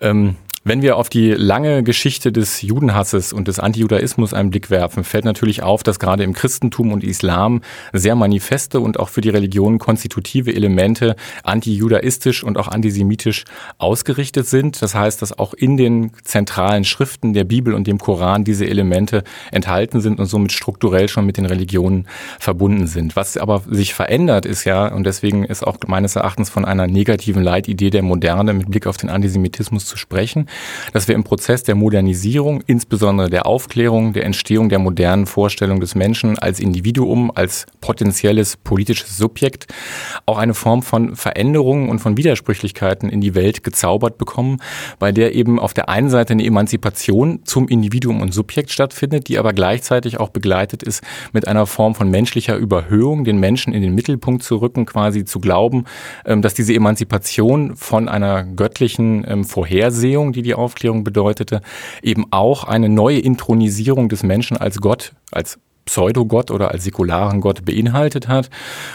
Ähm, 0.00 0.36
wenn 0.70 0.82
wir 0.82 0.98
auf 0.98 1.08
die 1.08 1.32
lange 1.32 1.82
Geschichte 1.82 2.30
des 2.30 2.62
Judenhasses 2.62 3.32
und 3.32 3.48
des 3.48 3.58
Antijudaismus 3.58 4.32
einen 4.32 4.50
Blick 4.50 4.70
werfen, 4.70 5.02
fällt 5.02 5.24
natürlich 5.24 5.64
auf, 5.64 5.82
dass 5.82 5.98
gerade 5.98 6.22
im 6.22 6.32
Christentum 6.32 6.92
und 6.92 7.02
Islam 7.02 7.62
sehr 7.92 8.14
manifeste 8.14 8.78
und 8.78 9.00
auch 9.00 9.08
für 9.08 9.20
die 9.20 9.30
Religion 9.30 9.80
konstitutive 9.80 10.54
Elemente 10.54 11.16
antijudaistisch 11.42 12.44
und 12.44 12.56
auch 12.56 12.68
antisemitisch 12.68 13.46
ausgerichtet 13.78 14.46
sind. 14.46 14.80
Das 14.80 14.94
heißt, 14.94 15.20
dass 15.20 15.36
auch 15.36 15.54
in 15.54 15.76
den 15.76 16.12
zentralen 16.22 16.84
Schriften 16.84 17.32
der 17.32 17.42
Bibel 17.42 17.74
und 17.74 17.88
dem 17.88 17.98
Koran 17.98 18.44
diese 18.44 18.64
Elemente 18.64 19.24
enthalten 19.50 20.00
sind 20.00 20.20
und 20.20 20.26
somit 20.26 20.52
strukturell 20.52 21.08
schon 21.08 21.26
mit 21.26 21.36
den 21.36 21.46
Religionen 21.46 22.06
verbunden 22.38 22.86
sind. 22.86 23.16
Was 23.16 23.36
aber 23.36 23.64
sich 23.68 23.92
verändert 23.92 24.46
ist 24.46 24.62
ja, 24.66 24.86
und 24.86 25.02
deswegen 25.02 25.42
ist 25.42 25.66
auch 25.66 25.78
meines 25.88 26.14
Erachtens 26.14 26.48
von 26.48 26.64
einer 26.64 26.86
negativen 26.86 27.42
Leitidee 27.42 27.90
der 27.90 28.02
Moderne 28.02 28.52
mit 28.52 28.70
Blick 28.70 28.86
auf 28.86 28.98
den 28.98 29.10
Antisemitismus 29.10 29.84
zu 29.84 29.96
sprechen, 29.96 30.46
dass 30.92 31.08
wir 31.08 31.14
im 31.14 31.24
Prozess 31.24 31.62
der 31.62 31.74
Modernisierung, 31.74 32.62
insbesondere 32.66 33.30
der 33.30 33.46
Aufklärung, 33.46 34.12
der 34.12 34.24
Entstehung 34.24 34.68
der 34.68 34.78
modernen 34.78 35.26
Vorstellung 35.26 35.80
des 35.80 35.94
Menschen 35.94 36.38
als 36.38 36.60
Individuum, 36.60 37.30
als 37.34 37.66
potenzielles 37.80 38.56
politisches 38.56 39.16
Subjekt, 39.16 39.66
auch 40.26 40.38
eine 40.38 40.54
Form 40.54 40.82
von 40.82 41.16
Veränderungen 41.16 41.88
und 41.88 41.98
von 41.98 42.16
Widersprüchlichkeiten 42.16 43.08
in 43.08 43.20
die 43.20 43.34
Welt 43.34 43.64
gezaubert 43.64 44.18
bekommen, 44.18 44.58
bei 44.98 45.12
der 45.12 45.34
eben 45.34 45.58
auf 45.58 45.74
der 45.74 45.88
einen 45.88 46.10
Seite 46.10 46.32
eine 46.32 46.44
Emanzipation 46.44 47.40
zum 47.44 47.68
Individuum 47.68 48.20
und 48.20 48.32
Subjekt 48.32 48.70
stattfindet, 48.70 49.28
die 49.28 49.38
aber 49.38 49.52
gleichzeitig 49.52 50.20
auch 50.20 50.30
begleitet 50.30 50.82
ist 50.82 51.02
mit 51.32 51.46
einer 51.46 51.66
Form 51.66 51.94
von 51.94 52.10
menschlicher 52.10 52.56
Überhöhung, 52.56 53.24
den 53.24 53.38
Menschen 53.38 53.72
in 53.72 53.82
den 53.82 53.94
Mittelpunkt 53.94 54.42
zu 54.42 54.56
rücken, 54.56 54.86
quasi 54.86 55.24
zu 55.24 55.40
glauben, 55.40 55.84
ähm, 56.24 56.42
dass 56.42 56.54
diese 56.54 56.74
Emanzipation 56.74 57.76
von 57.76 58.08
einer 58.08 58.44
göttlichen 58.44 59.24
ähm, 59.28 59.44
Vorhersehung, 59.44 60.32
die 60.32 60.39
die 60.42 60.54
Aufklärung 60.54 61.04
bedeutete, 61.04 61.60
eben 62.02 62.26
auch 62.30 62.64
eine 62.64 62.88
neue 62.88 63.18
Intronisierung 63.18 64.08
des 64.08 64.22
Menschen 64.22 64.56
als 64.56 64.80
Gott, 64.80 65.12
als 65.30 65.58
Pseudogott 65.90 66.52
oder 66.52 66.70
als 66.70 66.84
säkularen 66.84 67.40
Gott 67.40 67.64
beinhaltet 67.64 68.28
hat 68.28 68.48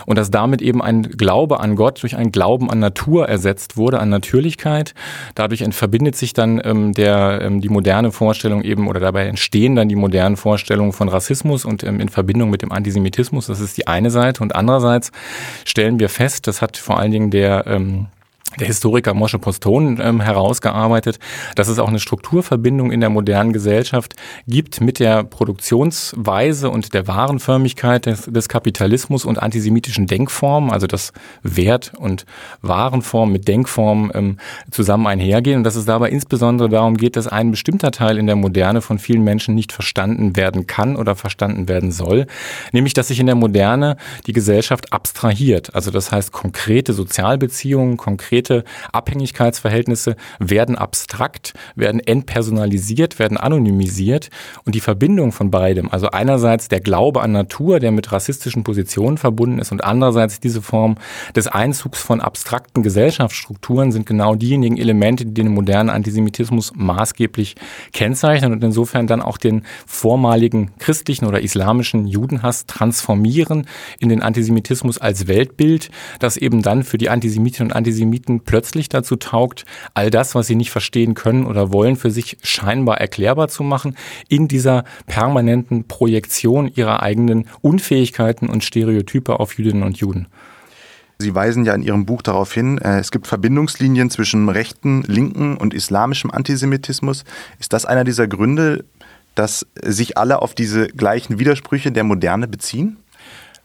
und 0.05 0.17
dass 0.17 0.31
damit 0.31 0.61
eben 0.61 0.81
ein 0.81 1.03
Glaube 1.03 1.59
an 1.59 1.75
Gott 1.75 2.01
durch 2.01 2.15
einen 2.15 2.31
Glauben 2.31 2.69
an 2.69 2.79
Natur 2.79 3.27
ersetzt 3.27 3.75
wurde, 3.75 3.99
an 3.99 4.09
Natürlichkeit. 4.09 4.93
Dadurch 5.35 5.65
verbindet 5.71 6.15
sich 6.15 6.31
dann 6.31 6.61
ähm, 6.63 6.93
der, 6.93 7.41
ähm, 7.41 7.59
die 7.59 7.67
moderne 7.67 8.13
Vorstellung 8.13 8.61
eben 8.61 8.87
oder 8.87 9.01
dabei 9.01 9.27
entstehen 9.27 9.75
dann 9.75 9.89
die 9.89 9.95
modernen 9.95 10.37
Vorstellungen 10.37 10.93
von 10.93 11.09
Rassismus 11.09 11.65
und 11.65 11.83
ähm, 11.83 11.99
in 11.99 12.07
Verbindung 12.07 12.49
mit 12.49 12.61
dem 12.61 12.71
Antisemitismus. 12.71 13.47
Das 13.47 13.59
ist 13.59 13.77
die 13.77 13.87
eine 13.87 14.09
Seite 14.09 14.41
und 14.41 14.55
andererseits 14.55 15.11
stellen 15.65 15.99
wir 15.99 16.07
fest, 16.07 16.47
das 16.47 16.61
hat 16.61 16.77
vor 16.77 16.97
allen 16.97 17.11
Dingen 17.11 17.29
der 17.29 17.67
ähm, 17.67 18.07
der 18.59 18.67
Historiker 18.67 19.13
Moshe 19.13 19.39
Poston 19.39 20.00
ähm, 20.01 20.21
herausgearbeitet, 20.21 21.19
dass 21.55 21.67
es 21.67 21.79
auch 21.79 21.88
eine 21.88 22.00
Strukturverbindung 22.00 22.91
in 22.91 23.01
der 23.01 23.09
modernen 23.09 23.53
Gesellschaft 23.53 24.13
gibt 24.47 24.81
mit 24.81 25.00
der 25.00 25.24
Produktionsweise 25.24 26.69
und 26.69 26.93
der 26.93 27.07
Warenförmigkeit 27.07 28.05
des, 28.05 28.25
des 28.25 28.50
Kapitalismus 28.50 29.25
und 29.25 29.41
antisemitischen 29.41 30.07
Denkformen, 30.07 30.71
also 30.71 30.88
dass 30.88 31.12
Wert 31.43 31.93
und 31.97 32.25
Warenform 32.62 33.31
mit 33.31 33.47
Denkform 33.47 34.12
ähm, 34.13 34.38
zusammen 34.71 35.07
einhergehen. 35.07 35.57
Und 35.57 35.63
dass 35.63 35.75
es 35.75 35.85
dabei 35.85 36.09
insbesondere 36.09 36.69
darum 36.69 36.97
geht, 36.97 37.15
dass 37.15 37.27
ein 37.27 37.51
bestimmter 37.51 37.91
Teil 37.91 38.17
in 38.17 38.27
der 38.27 38.35
Moderne 38.35 38.81
von 38.81 39.00
vielen 39.00 39.24
Menschen 39.24 39.55
nicht 39.55 39.71
verstanden 39.71 40.35
werden 40.35 40.67
kann 40.67 40.95
oder 40.95 41.15
verstanden 41.15 41.67
werden 41.67 41.91
soll, 41.91 42.27
nämlich 42.71 42.93
dass 42.93 43.09
sich 43.09 43.19
in 43.19 43.25
der 43.25 43.35
Moderne 43.35 43.97
die 44.27 44.33
Gesellschaft 44.33 44.93
abstrahiert, 44.93 45.74
also 45.75 45.91
das 45.91 46.12
heißt 46.12 46.31
konkrete 46.31 46.93
Sozialbeziehungen, 46.93 47.97
konkrete 47.97 48.44
konkrete 48.45 48.63
Abhängigkeitsverhältnisse 48.91 50.15
werden 50.39 50.75
abstrakt, 50.75 51.53
werden 51.75 51.99
entpersonalisiert, 51.99 53.19
werden 53.19 53.37
anonymisiert. 53.37 54.29
Und 54.65 54.75
die 54.75 54.79
Verbindung 54.79 55.31
von 55.31 55.51
beidem, 55.51 55.89
also 55.91 56.09
einerseits 56.09 56.67
der 56.67 56.79
Glaube 56.79 57.21
an 57.21 57.31
Natur, 57.31 57.79
der 57.79 57.91
mit 57.91 58.11
rassistischen 58.11 58.63
Positionen 58.63 59.17
verbunden 59.17 59.59
ist 59.59 59.71
und 59.71 59.83
andererseits 59.83 60.39
diese 60.39 60.61
Form 60.61 60.95
des 61.35 61.47
Einzugs 61.47 62.01
von 62.01 62.21
abstrakten 62.21 62.83
Gesellschaftsstrukturen 62.83 63.91
sind 63.91 64.05
genau 64.05 64.35
diejenigen 64.35 64.77
Elemente, 64.77 65.25
die 65.25 65.33
den 65.33 65.49
modernen 65.49 65.89
Antisemitismus 65.89 66.73
maßgeblich 66.75 67.55
kennzeichnen 67.93 68.53
und 68.53 68.63
insofern 68.63 69.07
dann 69.07 69.21
auch 69.21 69.37
den 69.37 69.63
vormaligen 69.85 70.71
christlichen 70.77 71.25
oder 71.25 71.41
islamischen 71.41 72.07
Judenhass 72.07 72.65
transformieren 72.65 73.67
in 73.99 74.09
den 74.09 74.21
Antisemitismus 74.21 74.97
als 74.97 75.27
Weltbild, 75.27 75.89
das 76.19 76.37
eben 76.37 76.61
dann 76.61 76.83
für 76.83 76.97
die 76.97 77.09
Antisemitinnen 77.09 77.71
und 77.71 77.75
Antisemiten 77.75 78.35
Menschen 78.36 78.39
plötzlich 78.46 78.89
dazu 78.89 79.15
taugt, 79.15 79.65
all 79.94 80.10
das, 80.10 80.36
was 80.36 80.48
sie 80.48 80.56
nicht 80.56 80.72
verstehen 80.72 81.13
können 81.13 81.46
oder 81.46 81.72
wollen, 81.72 81.96
für 81.96 82.12
sich 82.12 82.38
scheinbar 82.44 83.00
erklärbar 83.00 83.48
zu 83.48 83.63
machen, 83.63 83.96
in 84.30 84.48
dieser 84.48 84.84
permanenten 85.08 85.86
Projektion 85.88 86.72
ihrer 86.74 87.01
eigenen 87.01 87.48
Unfähigkeiten 87.62 88.50
und 88.50 88.63
Stereotype 88.63 89.39
auf 89.39 89.58
Jüdinnen 89.58 89.84
und 89.84 89.98
Juden. 89.98 90.27
Sie 91.20 91.34
weisen 91.34 91.63
ja 91.63 91.74
in 91.74 91.82
Ihrem 91.82 92.06
Buch 92.06 92.22
darauf 92.22 92.54
hin, 92.54 92.77
äh, 92.77 93.00
es 93.00 93.10
gibt 93.10 93.27
Verbindungslinien 93.27 94.10
zwischen 94.10 94.50
rechten, 94.50 95.04
linken 95.04 95.56
und 95.56 95.74
islamischem 95.74 96.30
Antisemitismus. 96.30 97.24
Ist 97.58 97.72
das 97.72 97.86
einer 97.86 98.04
dieser 98.04 98.27
Gründe, 98.27 98.84
dass 99.34 99.65
sich 99.82 100.18
alle 100.18 100.42
auf 100.42 100.56
diese 100.56 100.88
gleichen 100.88 101.39
Widersprüche 101.39 101.94
der 101.94 102.04
Moderne 102.04 102.50
beziehen? 102.50 102.98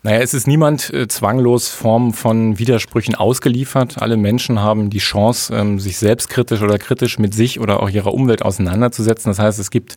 Naja, 0.03 0.21
es 0.21 0.33
ist 0.33 0.47
niemand 0.47 0.91
äh, 0.95 1.09
zwanglos 1.09 1.69
Form 1.69 2.15
von 2.15 2.59
Widersprüchen 2.59 3.15
ausgeliefert. 3.15 4.01
Alle 4.01 4.17
Menschen 4.17 4.61
haben 4.61 4.89
die 4.89 4.99
Chance, 4.99 5.55
ähm, 5.55 5.79
sich 5.79 5.99
selbstkritisch 5.99 6.63
oder 6.63 6.79
kritisch 6.79 7.19
mit 7.19 7.35
sich 7.35 7.61
oder 7.61 7.83
auch 7.83 7.91
ihrer 7.91 8.15
Umwelt 8.15 8.41
auseinanderzusetzen. 8.41 9.31
Das 9.31 9.39
heißt, 9.39 9.59
es 9.59 9.71
gibt 9.71 9.97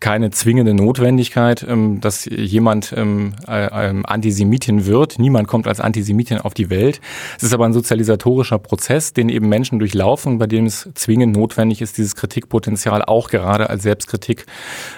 keine 0.00 0.30
zwingende 0.30 0.74
Notwendigkeit, 0.74 1.64
ähm, 1.68 2.00
dass 2.00 2.24
jemand 2.24 2.94
ähm, 2.96 3.34
äh, 3.46 3.92
Antisemitin 4.02 4.86
wird. 4.86 5.20
Niemand 5.20 5.46
kommt 5.46 5.68
als 5.68 5.78
Antisemitin 5.78 6.38
auf 6.38 6.54
die 6.54 6.68
Welt. 6.68 7.00
Es 7.36 7.44
ist 7.44 7.54
aber 7.54 7.64
ein 7.64 7.72
sozialisatorischer 7.72 8.58
Prozess, 8.58 9.12
den 9.12 9.28
eben 9.28 9.48
Menschen 9.48 9.78
durchlaufen, 9.78 10.38
bei 10.38 10.48
dem 10.48 10.66
es 10.66 10.88
zwingend 10.94 11.36
notwendig 11.36 11.80
ist, 11.80 11.96
dieses 11.96 12.16
Kritikpotenzial 12.16 13.04
auch 13.04 13.28
gerade 13.28 13.70
als 13.70 13.84
Selbstkritik 13.84 14.46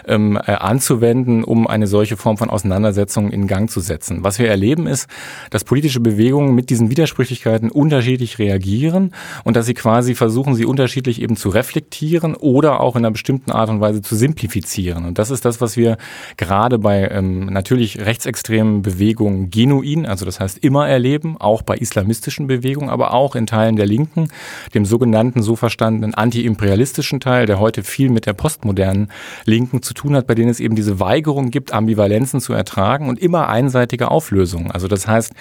ähm, 0.07 0.41
äh, 0.47 0.53
anzuwenden, 0.53 1.45
um 1.45 1.67
eine 1.67 1.87
solche 1.87 2.17
Form 2.17 2.39
von 2.39 2.49
Auseinandersetzung 2.49 3.31
in 3.31 3.49
Gang 3.49 3.71
zu 3.71 3.81
setzen. 3.81 4.25
Was 4.25 4.39
wir 4.39 4.46
wir 4.47 4.51
erleben, 4.53 4.87
ist, 4.87 5.09
dass 5.51 5.65
politische 5.65 6.01
Bewegungen 6.01 6.55
mit 6.55 6.71
diesen 6.71 6.89
Widersprüchlichkeiten 6.89 7.71
unterschiedlich 7.71 8.39
reagieren 8.39 9.13
und 9.45 9.57
dass 9.57 9.67
sie 9.67 9.75
quasi 9.75 10.15
versuchen, 10.15 10.55
sie 10.55 10.65
unterschiedlich 10.65 11.21
eben 11.21 11.37
zu 11.37 11.49
reflektieren 11.49 12.37
oder 12.37 12.81
auch 12.81 12.95
in 12.95 13.05
einer 13.05 13.11
bestimmten 13.11 13.51
Art 13.51 13.69
und 13.69 13.81
Weise 13.81 14.03
zu 14.03 14.15
simplifizieren. 14.15 15.05
Und 15.05 15.19
das 15.19 15.31
ist 15.31 15.45
das, 15.45 15.61
was 15.61 15.77
wir 15.77 15.97
gerade 16.37 16.79
bei 16.79 17.09
ähm, 17.09 17.47
natürlich 17.47 18.01
rechtsextremen 18.01 18.83
Bewegungen 18.83 19.51
genuin, 19.51 20.07
also 20.07 20.25
das 20.25 20.39
heißt 20.39 20.59
immer 20.59 20.89
erleben, 20.89 21.37
auch 21.39 21.63
bei 21.63 21.77
islamistischen 21.77 22.47
Bewegungen, 22.47 22.89
aber 22.89 23.13
auch 23.13 23.35
in 23.35 23.47
Teilen 23.47 23.77
der 23.77 23.87
Linken, 23.87 24.29
dem 24.75 24.85
sogenannten 24.85 25.43
so 25.43 25.57
verstandenen 25.57 26.15
antiimperialistischen 26.15 27.19
Teil, 27.19 27.47
der 27.47 27.59
heute 27.59 27.83
viel 27.83 28.11
mit 28.11 28.27
der 28.27 28.35
postmodernen 28.35 29.11
Linken 29.45 29.83
zu 29.83 29.93
tun 29.93 30.15
hat, 30.15 30.29
bei 30.29 30.35
denen 30.35 30.51
es 30.51 30.61
eben 30.61 30.77
diese 30.77 31.01
Weigerung 31.01 31.51
gibt, 31.51 31.73
Ambivalenzen 31.73 32.41
zu 32.41 32.53
ertragen 32.53 33.09
und 33.09 33.19
immer 33.19 33.49
einseitige 33.49 34.11
Auflösung 34.11 34.36
Auflösung. 34.37 34.71
Also 34.71 34.87
das 34.87 35.07
heißt, 35.07 35.33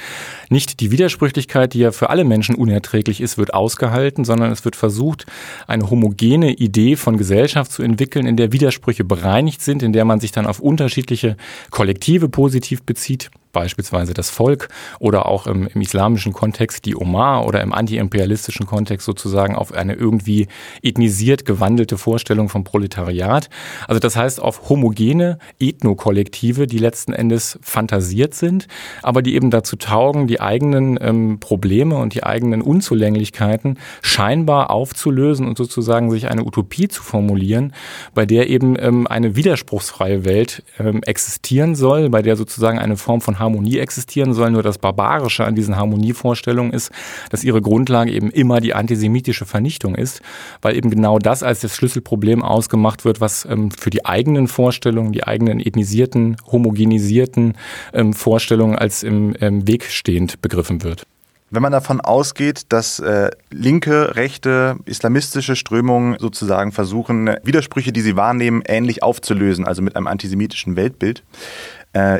nicht 0.50 0.80
die 0.80 0.90
Widersprüchlichkeit, 0.92 1.74
die 1.74 1.80
ja 1.80 1.92
für 1.92 2.10
alle 2.10 2.24
Menschen 2.24 2.56
unerträglich 2.56 3.20
ist, 3.20 3.38
wird 3.38 3.54
ausgehalten, 3.54 4.24
sondern 4.24 4.52
es 4.52 4.64
wird 4.64 4.78
versucht, 4.78 5.26
eine 5.68 5.90
homogene 5.90 6.54
Idee 6.54 6.96
von 6.96 7.18
Gesellschaft 7.18 7.72
zu 7.72 7.84
entwickeln, 7.84 8.26
in 8.26 8.38
der 8.38 8.54
Widersprüche 8.54 9.04
bereinigt 9.04 9.62
sind, 9.62 9.84
in 9.84 9.92
der 9.92 10.06
man 10.06 10.22
sich 10.22 10.32
dann 10.32 10.48
auf 10.48 10.60
unterschiedliche 10.60 11.36
Kollektive 11.72 12.30
positiv 12.30 12.84
bezieht 12.84 13.30
beispielsweise 13.56 14.14
das 14.14 14.30
Volk 14.30 14.68
oder 15.00 15.26
auch 15.28 15.48
im, 15.48 15.68
im 15.74 15.82
islamischen 15.82 16.34
Kontext 16.34 16.86
die 16.86 16.96
Omar 16.96 17.48
oder 17.48 17.62
im 17.62 17.74
antiimperialistischen 17.74 18.68
Kontext 18.68 19.06
sozusagen 19.06 19.56
auf 19.56 19.74
eine 19.74 19.94
irgendwie 19.94 20.48
ethnisiert 20.84 21.46
gewandelte 21.46 21.98
Vorstellung 21.98 22.50
vom 22.50 22.66
Proletariat. 22.66 23.50
Also 23.88 24.00
das 24.00 24.18
heißt 24.18 24.42
auf 24.42 24.70
homogene 24.70 25.40
Ethnokollektive, 25.60 26.68
die 26.68 26.78
letzten 26.78 27.14
Endes 27.14 27.58
fantasiert 27.62 28.34
sind, 28.34 28.68
aber 29.02 29.22
die 29.22 29.36
eben 29.36 29.52
dazu 29.52 29.78
taugen, 29.78 30.28
die 30.28 30.42
eigenen 30.42 31.00
ähm, 31.02 31.40
Probleme 31.40 31.96
und 31.96 32.14
die 32.14 32.24
eigenen 32.24 32.62
Unzulänglichkeiten 32.62 33.80
scheinbar 34.02 34.70
aufzulösen 34.70 35.48
und 35.48 35.58
sozusagen 35.58 36.12
sich 36.12 36.28
eine 36.28 36.44
Utopie 36.44 36.90
zu 36.90 37.02
formulieren, 37.02 37.74
bei 38.14 38.26
der 38.26 38.50
eben 38.50 38.76
ähm, 38.78 39.08
eine 39.08 39.38
widerspruchsfreie 39.38 40.26
Welt 40.26 40.64
ähm, 40.78 41.02
existieren 41.04 41.76
soll, 41.76 42.10
bei 42.10 42.22
der 42.22 42.36
sozusagen 42.36 42.80
eine 42.80 42.98
Form 42.98 43.22
von 43.22 43.40
Harmonie 43.46 43.80
existieren 43.80 44.34
soll. 44.34 44.52
Nur 44.52 44.64
das 44.64 44.78
Barbarische 44.78 45.46
an 45.46 45.56
diesen 45.56 45.78
Harmonievorstellungen 45.78 46.74
ist, 46.74 46.92
dass 47.30 47.44
ihre 47.44 47.62
Grundlage 47.62 48.12
eben 48.12 48.30
immer 48.32 48.60
die 48.60 48.74
antisemitische 48.74 49.46
Vernichtung 49.46 49.96
ist, 49.96 50.22
weil 50.62 50.76
eben 50.76 50.90
genau 50.90 51.20
das 51.20 51.44
als 51.44 51.62
das 51.62 51.76
Schlüsselproblem 51.76 52.44
ausgemacht 52.44 53.06
wird, 53.06 53.22
was 53.22 53.46
ähm, 53.46 53.72
für 53.72 53.90
die 53.90 54.06
eigenen 54.06 54.48
Vorstellungen, 54.48 55.14
die 55.14 55.24
eigenen 55.24 55.60
ethnisierten, 55.60 56.38
homogenisierten 56.52 57.54
ähm, 57.94 58.14
Vorstellungen 58.14 58.76
als 58.76 59.04
im 59.04 59.36
ähm, 59.40 59.68
Weg 59.68 59.86
stehend 59.86 60.42
begriffen 60.42 60.84
wird. 60.84 61.06
Wenn 61.52 61.62
man 61.62 61.72
davon 61.72 62.02
ausgeht, 62.02 62.64
dass 62.70 63.00
äh, 63.00 63.30
linke, 63.52 64.16
rechte, 64.16 64.78
islamistische 64.86 65.56
Strömungen 65.56 66.18
sozusagen 66.20 66.72
versuchen, 66.72 67.30
Widersprüche, 67.44 67.94
die 67.94 68.02
sie 68.02 68.18
wahrnehmen, 68.18 68.64
ähnlich 68.68 69.04
aufzulösen, 69.04 69.64
also 69.64 69.84
mit 69.84 69.96
einem 69.96 70.08
antisemitischen 70.08 70.76
Weltbild, 70.76 71.24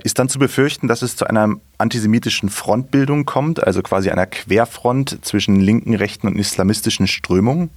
ist 0.04 0.20
dann 0.20 0.30
zu 0.30 0.40
befürchten, 0.40 0.88
dass 0.88 1.02
es 1.02 1.16
zu 1.16 1.26
einer 1.28 1.56
antisemitischen 1.78 2.50
Frontbildung 2.50 3.26
kommt, 3.26 3.62
also 3.66 3.82
quasi 3.82 4.10
einer 4.10 4.26
Querfront 4.26 5.20
zwischen 5.22 5.60
linken, 5.60 5.94
rechten 5.94 6.28
und 6.28 6.38
islamistischen 6.38 7.08
Strömungen? 7.08 7.70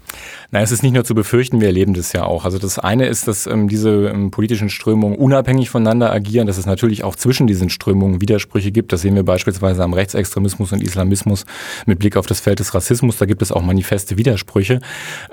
Nein, 0.51 0.63
es 0.63 0.71
ist 0.71 0.83
nicht 0.83 0.93
nur 0.93 1.05
zu 1.05 1.15
befürchten, 1.15 1.61
wir 1.61 1.67
erleben 1.67 1.95
das 1.95 2.13
ja 2.13 2.25
auch. 2.25 2.45
Also 2.45 2.59
das 2.59 2.79
eine 2.79 3.07
ist, 3.07 3.29
dass 3.29 3.47
ähm, 3.47 3.69
diese 3.69 4.09
ähm, 4.09 4.31
politischen 4.31 4.71
Strömungen 4.71 5.19
unabhängig 5.19 5.69
voneinander 5.69 6.13
agieren, 6.13 6.47
dass 6.47 6.59
es 6.59 6.67
natürlich 6.67 7.05
auch 7.05 7.17
zwischen 7.17 7.47
diesen 7.47 7.71
Strömungen 7.71 8.21
Widersprüche 8.21 8.71
gibt. 8.71 8.93
Das 8.93 9.03
sehen 9.03 9.15
wir 9.15 9.25
beispielsweise 9.25 9.83
am 9.83 9.93
Rechtsextremismus 9.93 10.73
und 10.73 10.83
Islamismus 10.83 11.45
mit 11.87 11.99
Blick 11.99 12.17
auf 12.17 12.27
das 12.27 12.41
Feld 12.41 12.61
des 12.61 12.75
Rassismus. 12.75 13.19
Da 13.19 13.27
gibt 13.27 13.43
es 13.43 13.51
auch 13.53 13.63
manifeste 13.63 14.17
Widersprüche. 14.17 14.81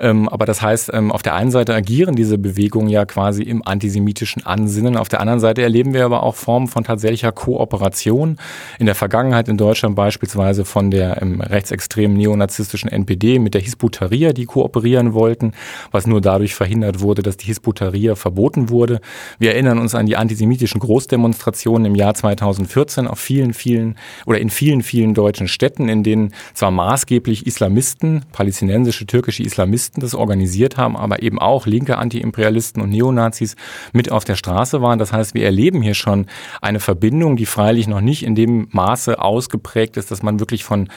Ähm, 0.00 0.28
aber 0.28 0.46
das 0.46 0.62
heißt, 0.62 0.90
ähm, 0.92 1.12
auf 1.12 1.22
der 1.22 1.34
einen 1.34 1.50
Seite 1.52 1.74
agieren 1.74 2.16
diese 2.16 2.38
Bewegungen 2.38 2.88
ja 2.88 3.06
quasi 3.06 3.42
im 3.42 3.66
antisemitischen 3.66 4.44
Ansinnen. 4.44 4.96
Auf 4.96 5.08
der 5.08 5.20
anderen 5.20 5.40
Seite 5.40 5.62
erleben 5.62 5.94
wir 5.94 6.04
aber 6.04 6.22
auch 6.22 6.34
Formen 6.34 6.56
Form 6.56 6.68
von 6.68 6.84
tatsächlicher 6.84 7.32
Kooperation. 7.32 8.38
In 8.78 8.86
der 8.86 8.94
Vergangenheit 8.94 9.48
in 9.48 9.56
Deutschland 9.56 9.96
beispielsweise 9.96 10.64
von 10.64 10.90
der 10.90 11.22
ähm, 11.22 11.40
rechtsextremen 11.40 12.16
neonazistischen 12.16 12.90
NPD 12.90 13.38
mit 13.38 13.54
der 13.54 13.60
Hisbut 13.60 13.96
Tahrir, 13.96 14.32
die 14.32 14.44
kooperieren 14.44 15.14
wollten, 15.14 15.52
was 15.90 16.06
nur 16.06 16.20
dadurch 16.20 16.54
verhindert 16.54 17.00
wurde, 17.00 17.22
dass 17.22 17.36
die 17.36 17.46
Hisbut 17.46 17.78
Tahrir 17.78 18.16
verboten 18.16 18.68
wurde. 18.68 19.00
Wir 19.38 19.52
erinnern 19.52 19.78
uns 19.78 19.94
an 19.94 20.06
die 20.06 20.16
antisemitischen 20.16 20.80
Großdemonstrationen 20.80 21.86
im 21.86 21.94
Jahr 21.94 22.14
2014 22.14 23.06
auf 23.06 23.18
vielen, 23.18 23.54
vielen 23.54 23.96
oder 24.26 24.38
in 24.38 24.50
vielen, 24.50 24.82
vielen 24.82 25.14
deutschen 25.14 25.48
Städten, 25.48 25.88
in 25.88 26.02
denen 26.02 26.32
zwar 26.54 26.70
maßgeblich 26.70 27.46
Islamisten, 27.46 28.24
palästinensische, 28.32 29.06
türkische 29.06 29.42
Islamisten 29.42 30.00
das 30.00 30.14
organisiert 30.14 30.76
haben, 30.76 30.96
aber 30.96 31.22
eben 31.22 31.38
auch 31.38 31.66
linke 31.66 31.98
Antiimperialisten 31.98 32.82
und 32.82 32.90
Neonazis 32.90 33.56
mit 33.92 34.10
auf 34.10 34.24
der 34.24 34.36
Straße 34.36 34.82
waren. 34.82 34.98
Das 34.98 35.12
heißt, 35.12 35.34
wir 35.34 35.44
erleben 35.44 35.82
hier 35.82 35.94
schon 35.94 36.26
eine 36.60 36.80
Verbindung, 36.80 37.36
die 37.36 37.46
freilich 37.46 37.88
noch 37.88 38.00
nicht 38.00 38.24
in 38.24 38.34
dem 38.34 38.45
Maße 38.46 39.20
ausgeprägt 39.20 39.96
ist, 39.96 40.10
dass 40.10 40.22
man 40.22 40.40
wirklich 40.40 40.64
von 40.64 40.88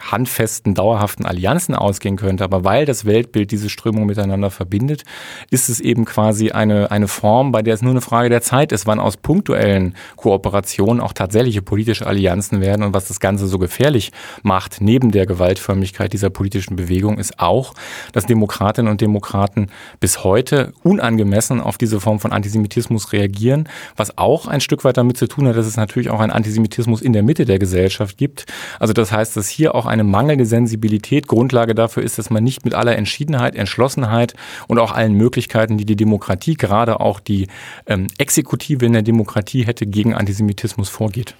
handfesten, 0.00 0.74
dauerhaften 0.74 1.24
Allianzen 1.24 1.74
ausgehen 1.74 2.16
könnte. 2.16 2.44
Aber 2.44 2.64
weil 2.64 2.84
das 2.84 3.04
Weltbild 3.04 3.50
diese 3.50 3.70
Strömung 3.70 4.06
miteinander 4.06 4.50
verbindet, 4.50 5.04
ist 5.50 5.68
es 5.68 5.80
eben 5.80 6.04
quasi 6.04 6.50
eine, 6.50 6.90
eine 6.90 7.08
Form, 7.08 7.52
bei 7.52 7.62
der 7.62 7.74
es 7.74 7.82
nur 7.82 7.92
eine 7.92 8.00
Frage 8.00 8.28
der 8.28 8.42
Zeit 8.42 8.72
ist, 8.72 8.86
wann 8.86 9.00
aus 9.00 9.16
punktuellen 9.16 9.94
Kooperationen 10.16 11.00
auch 11.00 11.12
tatsächliche 11.12 11.62
politische 11.62 12.06
Allianzen 12.06 12.60
werden. 12.60 12.82
Und 12.82 12.94
was 12.94 13.08
das 13.08 13.20
Ganze 13.20 13.46
so 13.46 13.58
gefährlich 13.58 14.12
macht, 14.42 14.80
neben 14.80 15.10
der 15.10 15.26
Gewaltförmigkeit 15.26 16.12
dieser 16.12 16.30
politischen 16.30 16.76
Bewegung, 16.76 17.18
ist 17.18 17.38
auch, 17.38 17.74
dass 18.12 18.26
Demokratinnen 18.26 18.90
und 18.90 19.00
Demokraten 19.00 19.68
bis 20.00 20.24
heute 20.24 20.72
unangemessen 20.82 21.60
auf 21.60 21.78
diese 21.78 22.00
Form 22.00 22.18
von 22.20 22.32
Antisemitismus 22.32 23.12
reagieren, 23.12 23.68
was 23.96 24.18
auch 24.18 24.46
ein 24.46 24.60
Stück 24.60 24.84
weit 24.84 24.96
damit 24.96 25.16
zu 25.16 25.28
tun 25.28 25.46
hat, 25.46 25.56
dass 25.56 25.66
es 25.66 25.76
natürlich 25.76 26.10
auch 26.10 26.20
einen 26.20 26.32
Antisemitismus 26.32 27.00
in 27.00 27.12
der 27.12 27.22
Mitte 27.22 27.44
der 27.44 27.58
Gesellschaft 27.58 28.18
gibt. 28.18 28.46
Also 28.80 28.92
das 28.92 29.12
heißt, 29.12 29.36
dass 29.36 29.48
hier 29.48 29.74
auch 29.74 29.83
eine 29.86 30.04
mangelnde 30.04 30.46
Sensibilität 30.46 31.28
Grundlage 31.28 31.74
dafür 31.74 32.02
ist, 32.02 32.18
dass 32.18 32.30
man 32.30 32.44
nicht 32.44 32.64
mit 32.64 32.74
aller 32.74 32.96
Entschiedenheit, 32.96 33.54
Entschlossenheit 33.54 34.34
und 34.68 34.78
auch 34.78 34.92
allen 34.92 35.14
Möglichkeiten, 35.14 35.78
die 35.78 35.84
die 35.84 35.96
Demokratie, 35.96 36.54
gerade 36.54 37.00
auch 37.00 37.20
die 37.20 37.48
ähm, 37.86 38.06
Exekutive 38.18 38.84
in 38.84 38.92
der 38.92 39.02
Demokratie 39.02 39.64
hätte, 39.64 39.86
gegen 39.86 40.14
Antisemitismus 40.14 40.88
vorgeht. 40.88 41.34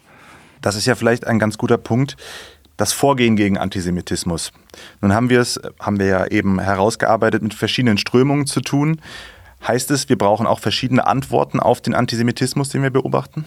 Das 0.60 0.76
ist 0.76 0.86
ja 0.86 0.94
vielleicht 0.94 1.26
ein 1.26 1.38
ganz 1.38 1.58
guter 1.58 1.78
Punkt 1.78 2.16
das 2.76 2.92
Vorgehen 2.92 3.36
gegen 3.36 3.58
Antisemitismus. 3.58 4.52
Nun 5.00 5.12
haben 5.12 5.30
wir 5.30 5.40
es, 5.40 5.60
haben 5.78 5.98
wir 5.98 6.06
ja 6.06 6.26
eben 6.26 6.58
herausgearbeitet, 6.58 7.42
mit 7.42 7.54
verschiedenen 7.54 7.98
Strömungen 7.98 8.46
zu 8.46 8.60
tun. 8.60 9.00
Heißt 9.66 9.90
es, 9.90 10.08
wir 10.08 10.18
brauchen 10.18 10.46
auch 10.46 10.60
verschiedene 10.60 11.06
Antworten 11.06 11.60
auf 11.60 11.80
den 11.80 11.94
Antisemitismus, 11.94 12.68
den 12.70 12.82
wir 12.82 12.90
beobachten? 12.90 13.44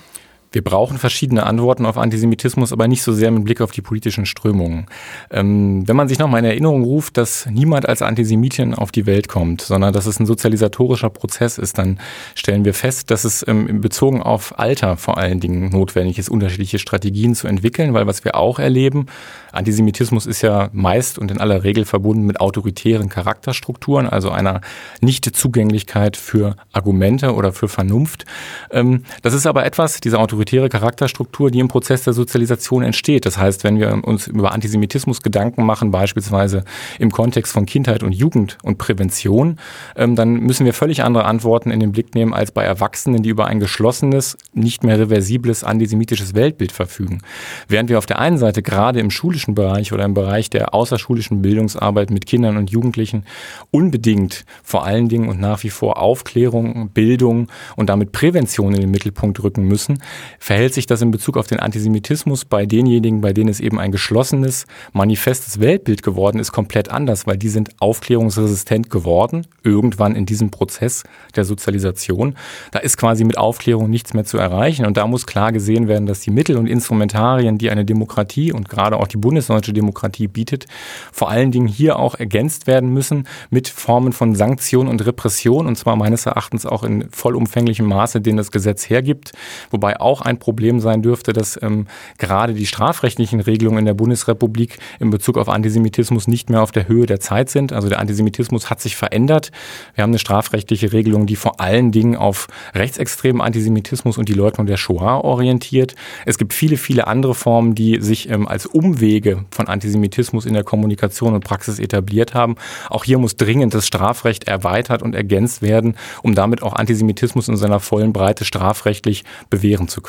Wir 0.52 0.64
brauchen 0.64 0.98
verschiedene 0.98 1.46
Antworten 1.46 1.86
auf 1.86 1.98
Antisemitismus, 1.98 2.72
aber 2.72 2.88
nicht 2.88 3.04
so 3.04 3.12
sehr 3.12 3.32
mit 3.32 3.44
Blick 3.44 3.62
auf 3.62 3.72
die 3.72 3.82
politischen 3.82 4.26
Strömungen. 4.26 4.88
Ähm, 5.30 5.88
wenn 5.88 5.96
man 5.96 6.08
sich 6.08 6.20
nochmal 6.20 6.40
in 6.40 6.46
Erinnerung 6.46 6.84
ruft, 6.84 7.18
dass 7.18 7.46
niemand 7.48 7.88
als 7.88 8.02
Antisemitin 8.02 8.74
auf 8.74 8.92
die 8.92 9.06
Welt 9.06 9.28
kommt, 9.28 9.62
sondern 9.62 9.94
dass 9.94 10.06
es 10.06 10.20
ein 10.20 10.26
sozialisatorischer 10.26 11.10
Prozess 11.10 11.58
ist, 11.58 11.78
dann 11.78 12.00
stellen 12.36 12.64
wir 12.66 12.74
fest, 12.74 13.12
dass 13.12 13.26
es 13.26 13.46
ähm, 13.48 13.82
bezogen 13.82 14.22
auf 14.22 14.58
Alter 14.58 14.96
vor 14.98 15.18
allen 15.18 15.40
Dingen 15.40 15.70
notwendig 15.70 16.18
ist, 16.18 16.30
unterschiedliche 16.30 16.80
Strategien 16.80 17.36
zu 17.36 17.48
entwickeln, 17.48 17.94
weil 17.94 18.08
was 18.08 18.24
wir 18.24 18.36
auch 18.36 18.60
erleben, 18.60 19.08
Antisemitismus 19.52 20.26
ist 20.26 20.42
ja 20.44 20.70
meist 20.72 21.18
und 21.18 21.32
in 21.32 21.40
aller 21.40 21.64
Regel 21.64 21.86
verbunden 21.86 22.26
mit 22.26 22.40
autoritären 22.40 23.10
Charakterstrukturen, 23.10 24.08
also 24.08 24.30
einer 24.30 24.62
Nichtzugänglichkeit 25.02 26.16
für 26.16 26.56
Argumente 26.72 27.34
oder 27.34 27.52
für 27.52 27.68
Vernunft. 27.68 28.26
Ähm, 28.72 29.04
das 29.24 29.34
ist 29.34 29.46
aber 29.46 29.66
etwas, 29.66 30.00
diese 30.00 30.20
autoritäre 30.38 30.70
Charakterstruktur, 30.70 31.50
die 31.50 31.60
im 31.60 31.68
Prozess 31.68 32.04
der 32.04 32.14
Sozialisation 32.14 32.84
entsteht. 32.84 33.26
Das 33.26 33.40
heißt, 33.40 33.64
wenn 33.64 33.80
wir 33.80 34.04
uns 34.04 34.28
über 34.28 34.52
Antisemitismus 34.52 35.24
Gedanken 35.24 35.66
machen, 35.66 35.90
beispielsweise 35.90 36.64
im 37.00 37.12
Kontext 37.12 37.52
von 37.52 37.66
Kindheit 37.66 38.04
und 38.04 38.12
Jugend 38.12 38.60
und 38.62 38.78
Prävention, 38.78 39.58
ähm, 39.96 40.16
dann 40.16 40.34
müssen 40.42 40.66
wir 40.66 40.74
völlig 40.74 41.04
andere 41.04 41.26
Antworten 41.26 41.72
in 41.72 41.80
den 41.80 41.92
Blick 41.92 42.14
nehmen 42.14 42.36
als 42.36 42.52
bei 42.52 42.64
Erwachsenen, 42.64 43.24
die 43.24 43.30
über 43.30 43.48
ein 43.48 43.60
geschlossenes, 43.60 44.38
nicht 44.54 44.84
mehr 44.84 45.00
reversibles 45.00 45.64
antisemitisches 45.64 46.36
Weltbild 46.36 46.72
verfügen. 46.72 47.22
Während 47.68 47.90
wir 47.90 47.98
auf 47.98 48.06
der 48.06 48.20
einen 48.20 48.38
Seite 48.38 48.62
gerade 48.62 49.00
im 49.00 49.10
schulischen 49.10 49.56
Bereich 49.56 49.92
oder 49.92 50.06
im 50.06 50.14
Bereich 50.14 50.52
der 50.52 50.76
außerschulischen 50.76 51.42
Bildungsarbeit 51.42 52.12
mit 52.12 52.28
Kindern 52.28 52.58
und 52.58 52.70
Jugendlichen 52.70 53.24
unbedingt 53.72 54.46
vor 54.64 54.86
allen 54.86 55.10
Dingen 55.10 55.30
und 55.30 55.40
nach 55.40 55.64
wie 55.64 55.72
vor 55.72 55.98
Aufklärung, 55.98 56.90
Bildung 56.90 57.48
und 57.76 57.90
damit 57.90 58.12
Prävention 58.12 58.76
in 58.76 58.82
den 58.82 58.92
Mittelpunkt 58.92 59.42
rücken 59.44 59.64
müssen, 59.64 59.98
verhält 60.40 60.74
sich 60.74 60.86
das 60.86 61.02
in 61.02 61.12
Bezug 61.12 61.38
auf 61.38 61.48
den 61.48 61.60
Antisemitismus 61.60 62.46
bei 62.46 62.66
denjenigen, 62.66 63.22
bei 63.22 63.34
denen 63.34 63.50
es 63.50 63.60
eben 63.60 63.80
ein 63.80 63.92
geschlossenes, 63.92 64.66
manifestes 64.94 65.60
Weltbild 65.60 66.04
geworden 66.04 66.40
ist, 66.40 66.52
komplett 66.52 66.90
anders, 66.90 67.28
weil 67.28 67.38
die 67.38 67.50
sind 67.50 67.70
aufklärungsresistent 67.80 68.90
geworden, 68.90 69.48
irgendwann 69.64 70.16
in 70.16 70.26
diesem 70.26 70.52
Prozess 70.52 71.04
der 71.36 71.46
Sozialisation. 71.46 72.36
Da 72.72 72.80
ist 72.80 72.98
quasi 72.98 73.24
mit 73.24 73.38
Aufklärung 73.38 73.90
nichts 73.90 74.14
mehr 74.14 74.26
zu 74.26 74.38
erreichen 74.38 74.86
und 74.86 74.98
da 74.98 75.08
muss 75.08 75.26
klar 75.26 75.52
gesehen 75.52 75.88
werden, 75.88 76.06
dass 76.06 76.20
die 76.22 76.32
Mittel 76.32 76.58
und 76.58 76.68
Instrumentarien, 76.68 77.58
die 77.58 77.70
eine 77.70 77.86
Demokratie 77.86 78.52
und 78.52 78.70
gerade 78.70 78.98
auch 78.98 79.08
die 79.08 79.18
bundesdeutsche 79.18 79.74
Demokratie 79.74 80.28
bietet, 80.28 80.66
vor 81.12 81.30
allen 81.30 81.52
Dingen 81.52 81.68
hier 81.68 82.00
auch 82.00 82.16
ergänzt 82.16 82.68
werden 82.68 82.94
müssen 82.94 83.28
mit 83.50 83.68
Formen 83.68 84.14
von 84.14 84.36
Sanktion 84.36 84.88
und 84.88 85.06
Repression 85.06 85.68
und 85.68 85.78
zwar 85.78 85.96
meines 85.96 86.26
Erachtens 86.26 86.66
auch 86.66 86.84
in 86.84 87.10
vollumfänglichem 87.12 87.86
Maße, 87.86 88.22
den 88.22 88.38
das 88.38 88.52
Gesetz 88.52 88.90
hergibt, 88.90 89.32
wobei 89.72 90.00
auch 90.00 90.17
ein 90.22 90.40
Problem 90.40 90.80
sein 90.80 91.02
dürfte, 91.02 91.34
dass 91.34 91.60
ähm, 91.62 91.88
gerade 92.18 92.54
die 92.54 92.66
strafrechtlichen 92.66 93.40
Regelungen 93.40 93.80
in 93.80 93.86
der 93.86 93.94
Bundesrepublik 93.94 94.78
in 95.00 95.10
Bezug 95.10 95.38
auf 95.38 95.50
Antisemitismus 95.50 96.28
nicht 96.28 96.50
mehr 96.50 96.62
auf 96.62 96.72
der 96.72 96.88
Höhe 96.88 97.06
der 97.06 97.20
Zeit 97.20 97.50
sind. 97.50 97.74
Also 97.74 97.90
der 97.90 98.00
Antisemitismus 98.00 98.70
hat 98.70 98.82
sich 98.82 98.96
verändert. 98.96 99.52
Wir 99.96 100.04
haben 100.04 100.12
eine 100.12 100.20
strafrechtliche 100.20 100.94
Regelung, 100.94 101.26
die 101.26 101.36
vor 101.36 101.60
allen 101.60 101.92
Dingen 101.92 102.16
auf 102.16 102.48
rechtsextremen 102.74 103.42
Antisemitismus 103.42 104.18
und 104.18 104.30
die 104.30 104.34
Leugnung 104.34 104.68
der 104.68 104.78
Shoah 104.78 105.24
orientiert. 105.24 105.96
Es 106.26 106.38
gibt 106.38 106.54
viele, 106.54 106.78
viele 106.78 107.08
andere 107.08 107.36
Formen, 107.36 107.76
die 107.76 108.02
sich 108.02 108.30
ähm, 108.30 108.48
als 108.48 108.66
Umwege 108.66 109.46
von 109.52 109.68
Antisemitismus 109.68 110.46
in 110.46 110.54
der 110.54 110.64
Kommunikation 110.64 111.34
und 111.34 111.44
Praxis 111.44 111.80
etabliert 111.80 112.34
haben. 112.34 112.56
Auch 112.90 113.04
hier 113.04 113.18
muss 113.18 113.36
dringend 113.36 113.74
das 113.74 113.88
Strafrecht 113.88 114.48
erweitert 114.48 115.02
und 115.02 115.16
ergänzt 115.16 115.62
werden, 115.62 115.96
um 116.24 116.36
damit 116.36 116.64
auch 116.64 116.74
Antisemitismus 116.74 117.48
in 117.48 117.58
seiner 117.58 117.80
vollen 117.80 118.14
Breite 118.14 118.46
strafrechtlich 118.46 119.24
bewähren 119.50 119.88
zu 119.88 120.02
können. 120.02 120.07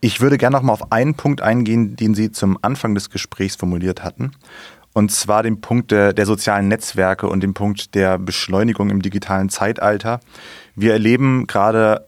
Ich 0.00 0.20
würde 0.20 0.36
gerne 0.36 0.56
noch 0.56 0.62
mal 0.62 0.72
auf 0.74 0.92
einen 0.92 1.14
Punkt 1.14 1.40
eingehen, 1.40 1.96
den 1.96 2.14
Sie 2.14 2.30
zum 2.30 2.58
Anfang 2.60 2.94
des 2.94 3.08
Gesprächs 3.08 3.56
formuliert 3.56 4.04
hatten. 4.04 4.32
Und 4.92 5.10
zwar 5.10 5.42
den 5.42 5.60
Punkt 5.60 5.90
der, 5.90 6.12
der, 6.12 6.26
sozialen 6.26 6.68
Netzwerke 6.68 7.26
und 7.26 7.42
den 7.42 7.54
Punkt 7.54 7.94
der 7.94 8.18
Beschleunigung 8.18 8.90
im 8.90 9.02
digitalen 9.02 9.48
Zeitalter. 9.48 10.20
Wir 10.76 10.92
erleben 10.92 11.46
gerade 11.46 12.06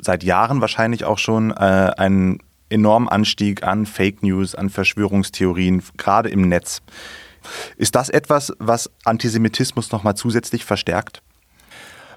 seit 0.00 0.24
Jahren 0.24 0.60
wahrscheinlich 0.60 1.04
auch 1.04 1.18
schon 1.18 1.50
äh, 1.50 1.54
einen 1.54 2.38
enormen 2.70 3.08
Anstieg 3.08 3.62
an 3.64 3.86
Fake 3.86 4.22
News, 4.22 4.54
an 4.54 4.70
Verschwörungstheorien, 4.70 5.82
gerade 5.96 6.28
im 6.30 6.48
Netz. 6.48 6.80
Ist 7.76 7.94
das 7.94 8.08
etwas, 8.08 8.52
was 8.58 8.90
Antisemitismus 9.04 9.92
nochmal 9.92 10.16
zusätzlich 10.16 10.64
verstärkt? 10.64 11.22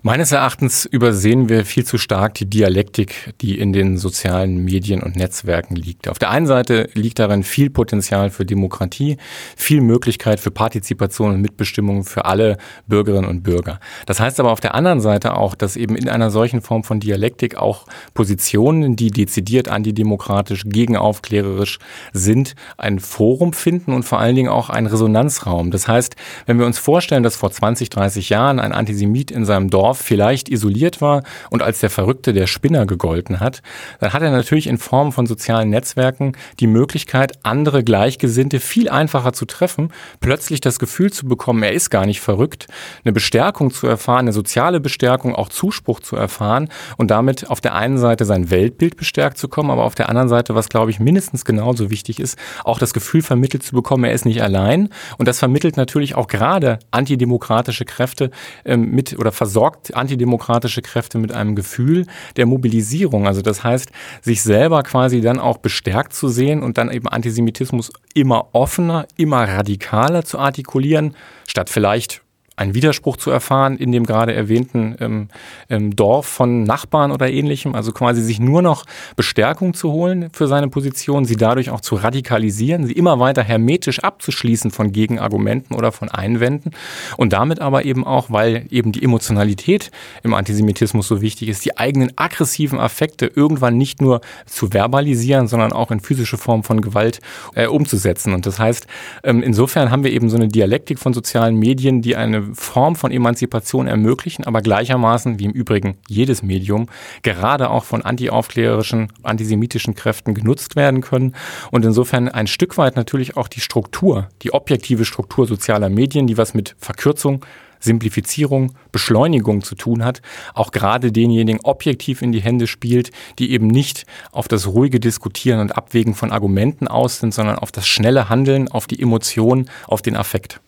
Meines 0.02 0.32
Erachtens 0.32 0.86
übersehen 0.86 1.50
wir 1.50 1.66
viel 1.66 1.84
zu 1.86 1.98
stark 1.98 2.34
die 2.36 2.50
Dialektik, 2.50 3.34
die 3.42 3.60
in 3.60 3.74
den 3.74 3.98
sozialen 3.98 4.64
Medien 4.64 5.04
und 5.04 5.18
Netzwerken 5.18 5.76
liegt. 5.76 6.08
Auf 6.08 6.18
der 6.18 6.30
einen 6.30 6.48
Seite 6.48 6.90
liegt 6.94 7.20
darin 7.20 7.44
viel 7.44 7.70
Potenzial 7.70 8.30
für 8.30 8.46
Demokratie, 8.46 9.18
viel 9.58 9.82
Möglichkeit 9.82 10.40
für 10.40 10.52
Partizipation 10.52 11.34
und 11.34 11.42
Mitbestimmung 11.42 12.06
für 12.06 12.24
alle 12.24 12.58
Bürgerinnen 12.88 13.28
und 13.28 13.44
Bürger. 13.44 13.82
Das 14.06 14.22
heißt 14.22 14.40
aber 14.40 14.54
auf 14.54 14.62
der 14.62 14.74
anderen 14.74 15.02
Seite 15.02 15.36
auch, 15.36 15.54
dass 15.54 15.76
eben 15.76 15.98
in 15.98 16.08
einer 16.08 16.32
solchen 16.32 16.62
Form 16.62 16.86
von 16.86 17.02
Dialektik 17.02 17.58
auch 17.58 17.86
Positionen, 18.14 18.96
die 18.96 19.12
dezidiert 19.12 19.68
antidemokratisch, 19.68 20.64
gegenaufklärerisch 20.66 21.78
sind, 22.14 22.56
ein 22.78 23.00
Forum 23.00 23.52
finden 23.52 23.92
und 23.92 24.04
vor 24.04 24.22
allen 24.22 24.38
Dingen 24.38 24.50
auch 24.50 24.70
einen 24.70 24.88
Resonanzraum. 24.88 25.72
Das 25.72 25.90
heißt, 25.90 26.16
wenn 26.46 26.58
wir 26.58 26.66
uns 26.66 26.80
vorstellen, 26.80 27.24
dass 27.24 27.36
vor 27.36 27.52
20, 27.52 27.90
30 27.90 28.30
Jahren 28.30 28.62
ein 28.62 28.72
Antisemit 28.72 29.30
in 29.30 29.44
seinem 29.44 29.70
Dorf 29.70 29.89
Dorf 29.90 29.98
vielleicht 29.98 30.50
isoliert 30.50 31.02
war 31.02 31.24
und 31.50 31.64
als 31.64 31.80
der 31.80 31.90
Verrückte 31.90 32.32
der 32.32 32.46
Spinner 32.46 32.86
gegolten 32.86 33.40
hat, 33.40 33.64
dann 34.00 34.14
hat 34.14 34.22
er 34.22 34.30
natürlich 34.30 34.68
in 34.68 34.78
Form 34.78 35.12
von 35.12 35.26
sozialen 35.26 35.72
Netzwerken 35.72 36.34
die 36.60 36.68
Möglichkeit, 36.68 37.40
andere 37.42 37.84
Gleichgesinnte 37.84 38.60
viel 38.60 38.88
einfacher 38.88 39.34
zu 39.34 39.46
treffen, 39.46 39.92
plötzlich 40.20 40.62
das 40.62 40.78
Gefühl 40.78 41.12
zu 41.12 41.26
bekommen, 41.26 41.64
er 41.64 41.74
ist 41.74 41.90
gar 41.90 42.06
nicht 42.06 42.22
verrückt, 42.22 42.68
eine 43.04 43.14
Bestärkung 43.14 43.72
zu 43.72 43.88
erfahren, 43.88 44.20
eine 44.20 44.34
soziale 44.34 44.80
Bestärkung, 44.80 45.34
auch 45.34 45.50
Zuspruch 45.50 46.02
zu 46.02 46.16
erfahren 46.16 46.70
und 46.98 47.10
damit 47.10 47.50
auf 47.50 47.60
der 47.60 47.74
einen 47.74 47.98
Seite 47.98 48.26
sein 48.26 48.52
Weltbild 48.52 48.96
bestärkt 48.96 49.40
zu 49.40 49.48
kommen, 49.48 49.72
aber 49.72 49.86
auf 49.86 49.96
der 49.96 50.10
anderen 50.10 50.30
Seite, 50.30 50.54
was 50.54 50.70
glaube 50.70 50.92
ich 50.92 51.00
mindestens 51.00 51.46
genauso 51.46 51.90
wichtig 51.90 52.20
ist, 52.20 52.38
auch 52.64 52.78
das 52.78 52.94
Gefühl 52.94 53.24
vermittelt 53.24 53.64
zu 53.64 53.74
bekommen, 53.74 54.04
er 54.04 54.14
ist 54.14 54.26
nicht 54.26 54.44
allein. 54.44 54.90
Und 55.18 55.28
das 55.28 55.40
vermittelt 55.40 55.78
natürlich 55.78 56.14
auch 56.14 56.28
gerade 56.28 56.78
antidemokratische 56.92 57.86
Kräfte 57.86 58.30
ähm, 58.66 58.92
mit 58.92 59.18
oder 59.18 59.32
versorgt 59.32 59.79
versorgt 59.80 59.94
antidemokratische 59.96 60.82
Kräfte 60.82 61.18
mit 61.18 61.32
einem 61.32 61.56
Gefühl 61.56 62.06
der 62.36 62.46
Mobilisierung. 62.46 63.28
Also 63.28 63.42
das 63.42 63.64
heißt, 63.64 63.90
sich 64.22 64.42
selber 64.42 64.84
quasi 64.84 65.22
dann 65.22 65.40
auch 65.40 65.58
bestärkt 65.58 66.14
zu 66.14 66.30
sehen 66.30 66.64
und 66.64 66.78
dann 66.78 66.92
eben 66.92 67.08
Antisemitismus 67.08 67.92
immer 68.14 68.50
offener, 68.54 69.08
immer 69.18 69.48
radikaler 69.48 70.24
zu 70.24 70.40
artikulieren, 70.40 71.16
statt 71.48 71.70
vielleicht 71.70 72.22
einen 72.60 72.74
Widerspruch 72.74 73.16
zu 73.16 73.32
erfahren 73.32 73.78
in 73.78 73.92
dem 73.92 74.06
gerade 74.06 74.34
erwähnten 74.34 74.96
ähm, 75.00 75.28
ähm, 75.70 75.96
Dorf 75.96 76.26
von 76.26 76.64
Nachbarn 76.64 77.12
oder 77.12 77.30
ähnlichem. 77.30 77.74
Also 77.74 77.94
quasi 77.94 78.22
sich 78.22 78.40
nur 78.40 78.62
noch 78.62 78.86
Bestärkung 79.16 79.74
zu 79.74 79.92
holen 79.94 80.30
für 80.34 80.48
seine 80.48 80.68
Position, 80.68 81.24
sie 81.24 81.38
dadurch 81.38 81.70
auch 81.70 81.80
zu 81.80 81.96
radikalisieren, 81.96 82.86
sie 82.86 82.94
immer 82.94 83.20
weiter 83.20 83.44
hermetisch 83.44 84.00
abzuschließen 84.00 84.72
von 84.72 84.92
Gegenargumenten 84.92 85.76
oder 85.76 85.94
von 85.94 86.10
Einwänden 86.10 86.72
und 87.16 87.32
damit 87.32 87.62
aber 87.62 87.86
eben 87.86 88.06
auch, 88.06 88.30
weil 88.30 88.66
eben 88.70 88.92
die 88.92 89.04
Emotionalität 89.04 89.90
im 90.24 90.34
Antisemitismus 90.34 91.08
so 91.08 91.22
wichtig 91.22 91.48
ist, 91.48 91.64
die 91.64 91.78
eigenen 91.78 92.12
aggressiven 92.18 92.80
Affekte 92.80 93.32
irgendwann 93.34 93.78
nicht 93.78 94.02
nur 94.02 94.20
zu 94.46 94.68
verbalisieren, 94.68 95.48
sondern 95.48 95.72
auch 95.72 95.92
in 95.92 96.02
physische 96.02 96.38
Form 96.38 96.64
von 96.64 96.82
Gewalt 96.82 97.22
äh, 97.56 97.68
umzusetzen. 97.68 98.34
Und 98.34 98.46
das 98.46 98.60
heißt, 98.60 98.86
ähm, 99.24 99.42
insofern 99.42 99.92
haben 99.92 100.04
wir 100.04 100.12
eben 100.12 100.30
so 100.30 100.36
eine 100.36 100.50
Dialektik 100.50 101.00
von 101.00 101.14
sozialen 101.14 101.56
Medien, 101.56 102.02
die 102.02 102.18
eine 102.18 102.49
Form 102.56 102.96
von 102.96 103.12
Emanzipation 103.12 103.88
ermöglichen, 103.88 104.46
aber 104.46 104.62
gleichermaßen, 104.62 105.40
wie 105.40 105.46
im 105.46 105.52
Übrigen 105.52 105.98
jedes 106.08 106.44
Medium, 106.44 106.88
gerade 107.22 107.70
auch 107.70 107.84
von 107.84 108.04
antiaufklärerischen, 108.04 109.12
antisemitischen 109.24 109.96
Kräften 109.96 110.34
genutzt 110.34 110.76
werden 110.76 111.02
können. 111.02 111.36
Und 111.72 111.86
insofern 111.86 112.30
ein 112.30 112.48
Stück 112.48 112.78
weit 112.78 112.96
natürlich 112.96 113.38
auch 113.38 113.48
die 113.48 113.62
Struktur, 113.62 114.30
die 114.42 114.54
objektive 114.54 115.06
Struktur 115.06 115.48
sozialer 115.48 115.90
Medien, 115.90 116.28
die 116.28 116.38
was 116.38 116.54
mit 116.54 116.76
Verkürzung, 116.80 117.46
Simplifizierung, 117.80 118.74
Beschleunigung 118.92 119.64
zu 119.64 119.76
tun 119.76 120.04
hat, 120.04 120.22
auch 120.54 120.72
gerade 120.72 121.12
denjenigen 121.12 121.62
objektiv 121.64 122.22
in 122.22 122.32
die 122.32 122.42
Hände 122.42 122.68
spielt, 122.68 123.12
die 123.40 123.52
eben 123.52 123.68
nicht 123.68 124.06
auf 124.32 124.48
das 124.48 124.68
ruhige 124.68 125.00
Diskutieren 125.00 125.60
und 125.60 125.78
Abwägen 125.78 126.14
von 126.14 126.32
Argumenten 126.32 126.88
aus 126.88 127.20
sind, 127.20 127.34
sondern 127.34 127.58
auf 127.58 127.72
das 127.72 127.88
schnelle 127.88 128.30
Handeln, 128.30 128.68
auf 128.70 128.88
die 128.88 129.02
Emotion, 129.02 129.70
auf 129.88 130.02
den 130.02 130.16
Affekt. 130.16 130.60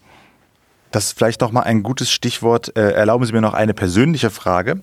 Das 0.91 1.05
ist 1.05 1.17
vielleicht 1.17 1.39
noch 1.39 1.53
mal 1.53 1.61
ein 1.61 1.83
gutes 1.83 2.11
Stichwort. 2.11 2.75
Äh, 2.75 2.91
erlauben 2.91 3.25
Sie 3.25 3.31
mir 3.31 3.41
noch 3.41 3.53
eine 3.53 3.73
persönliche 3.73 4.29
Frage. 4.29 4.81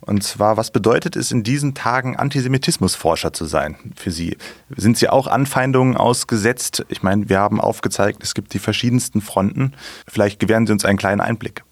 Und 0.00 0.24
zwar, 0.24 0.56
was 0.56 0.70
bedeutet 0.70 1.16
es 1.16 1.30
in 1.30 1.42
diesen 1.42 1.74
Tagen, 1.74 2.16
Antisemitismusforscher 2.16 3.34
zu 3.34 3.44
sein 3.44 3.76
für 3.94 4.10
Sie? 4.10 4.38
Sind 4.74 4.96
Sie 4.96 5.10
auch 5.10 5.26
Anfeindungen 5.26 5.96
ausgesetzt? 5.96 6.86
Ich 6.88 7.02
meine, 7.02 7.28
wir 7.28 7.38
haben 7.38 7.60
aufgezeigt, 7.60 8.22
es 8.22 8.34
gibt 8.34 8.54
die 8.54 8.58
verschiedensten 8.58 9.20
Fronten. 9.20 9.74
Vielleicht 10.08 10.40
gewähren 10.40 10.66
Sie 10.66 10.72
uns 10.72 10.86
einen 10.86 10.98
kleinen 10.98 11.20
Einblick. 11.20 11.62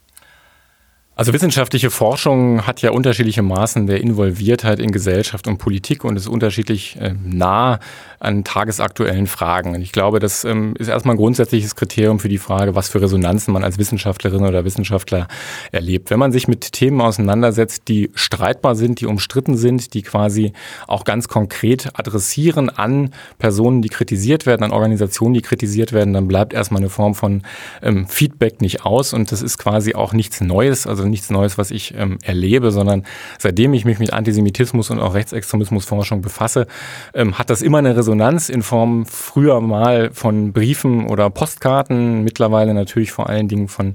Also 1.19 1.33
wissenschaftliche 1.33 1.91
Forschung 1.91 2.65
hat 2.65 2.81
ja 2.81 2.93
unterschiedliche 2.93 3.43
Maßen 3.43 3.89
der 3.89 4.01
Involviertheit 4.01 4.79
in 4.79 4.93
Gesellschaft 4.93 5.49
und 5.49 5.59
Politik 5.59 6.05
und 6.05 6.15
ist 6.15 6.29
unterschiedlich 6.29 6.97
äh, 7.01 7.13
nah 7.25 7.81
an 8.21 8.45
tagesaktuellen 8.45 9.27
Fragen. 9.27 9.75
Und 9.75 9.83
ich 9.83 9.91
glaube, 9.91 10.21
das 10.21 10.45
ähm, 10.45 10.75
ist 10.79 10.87
erstmal 10.87 11.17
ein 11.17 11.19
grundsätzliches 11.19 11.75
Kriterium 11.75 12.21
für 12.21 12.29
die 12.29 12.39
Frage, 12.39 12.77
was 12.77 12.89
für 12.89 13.03
Resonanzen 13.03 13.53
man 13.53 13.65
als 13.65 13.79
Wissenschaftlerin 13.79 14.45
oder 14.45 14.65
Wissenschaftler 14.65 15.27
erlebt. 15.73 16.11
Wenn 16.11 16.21
man 16.21 16.31
sich 16.31 16.47
mit 16.47 16.71
Themen 16.73 17.01
auseinandersetzt, 17.01 17.89
die 17.89 18.13
streitbar 18.15 18.77
sind, 18.77 19.01
die 19.01 19.07
umstritten 19.07 19.57
sind, 19.57 19.95
die 19.95 20.03
quasi 20.03 20.53
auch 20.87 21.03
ganz 21.03 21.27
konkret 21.27 21.91
adressieren 21.95 22.71
an 22.71 23.11
Personen, 23.39 23.83
die 23.83 23.89
kritisiert 23.89 24.47
werden, 24.47 24.63
an 24.63 24.71
Organisationen, 24.71 25.35
die 25.35 25.43
kritisiert 25.43 25.93
werden, 25.93 26.15
dann 26.15 26.29
bleibt 26.29 26.53
erstmal 26.53 26.81
eine 26.81 26.91
Form 26.91 27.17
von 27.17 27.43
ähm, 27.83 28.07
Feedback 28.07 28.61
nicht 28.61 28.85
aus 28.85 29.13
und 29.13 29.33
das 29.33 29.43
ist 29.43 29.59
quasi 29.59 29.95
auch 29.95 30.13
nichts 30.13 30.41
Neues. 30.41 30.87
Also 30.87 31.08
nichts 31.11 31.31
Neues, 31.31 31.59
was 31.59 31.71
ich 31.71 31.95
ähm, 31.97 32.19
erlebe, 32.23 32.71
sondern 32.71 33.05
seitdem 33.39 33.75
ich 33.75 33.85
mich 33.85 33.99
mit 33.99 34.13
Antisemitismus 34.13 34.91
und 34.91 35.01
auch 35.01 35.15
Rechtsextremismusforschung 35.15 36.23
befasse, 36.23 36.67
ähm, 37.15 37.39
hat 37.39 37.51
das 37.51 37.63
immer 37.63 37.79
eine 37.79 37.97
Resonanz 37.97 38.49
in 38.49 38.63
Form 38.63 39.07
früher 39.07 39.61
mal 39.61 40.11
von 40.13 40.53
Briefen 40.53 41.07
oder 41.07 41.31
Postkarten, 41.31 42.25
mittlerweile 42.25 42.75
natürlich 42.75 43.13
vor 43.13 43.29
allen 43.29 43.49
Dingen 43.49 43.69
von 43.69 43.95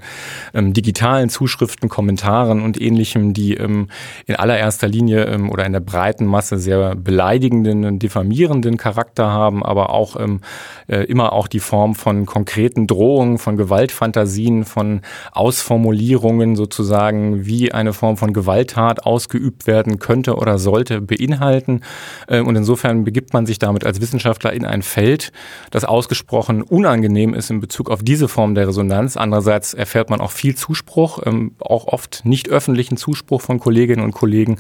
ähm, 0.53 0.73
digitalen 0.73 1.29
Zuschriften, 1.29 1.89
Kommentaren 1.89 2.61
und 2.61 2.79
ähnlichem, 2.81 3.33
die 3.33 3.55
ähm, 3.55 3.89
in 4.25 4.35
allererster 4.35 4.87
Linie 4.87 5.25
ähm, 5.25 5.49
oder 5.49 5.65
in 5.65 5.73
der 5.73 5.79
breiten 5.79 6.25
Masse 6.25 6.57
sehr 6.57 6.95
beleidigenden 6.95 7.85
und 7.85 7.99
diffamierenden 7.99 8.77
Charakter 8.77 9.27
haben, 9.27 9.63
aber 9.63 9.91
auch 9.91 10.19
ähm, 10.19 10.41
äh, 10.87 11.03
immer 11.05 11.33
auch 11.33 11.47
die 11.47 11.59
Form 11.59 11.95
von 11.95 12.25
konkreten 12.25 12.87
Drohungen, 12.87 13.37
von 13.37 13.57
Gewaltfantasien, 13.57 14.65
von 14.65 15.01
Ausformulierungen 15.31 16.55
sozusagen 16.55 17.02
Aussagen, 17.03 17.45
wie 17.45 17.71
eine 17.71 17.91
Form 17.91 18.15
von 18.15 18.31
Gewalttat 18.31 19.05
ausgeübt 19.05 19.67
werden 19.67 19.99
könnte 19.99 20.35
oder 20.35 20.57
sollte, 20.57 21.01
beinhalten. 21.01 21.81
Äh, 22.27 22.39
und 22.39 22.55
insofern 22.55 23.03
begibt 23.03 23.33
man 23.33 23.45
sich 23.45 23.59
damit 23.59 23.85
als 23.85 23.99
Wissenschaftler 23.99 24.53
in 24.53 24.65
ein 24.65 24.81
Feld, 24.81 25.31
das 25.71 25.83
ausgesprochen 25.83 26.61
unangenehm 26.61 27.33
ist 27.33 27.49
in 27.49 27.59
Bezug 27.59 27.89
auf 27.89 28.03
diese 28.03 28.27
Form 28.27 28.55
der 28.55 28.67
Resonanz. 28.67 29.17
Andererseits 29.17 29.73
erfährt 29.73 30.09
man 30.09 30.21
auch 30.21 30.31
viel 30.31 30.55
Zuspruch, 30.55 31.19
ähm, 31.25 31.55
auch 31.59 31.87
oft 31.87 32.21
nicht 32.23 32.49
öffentlichen 32.49 32.95
Zuspruch 32.95 33.41
von 33.41 33.59
Kolleginnen 33.59 34.03
und 34.03 34.13
Kollegen, 34.13 34.57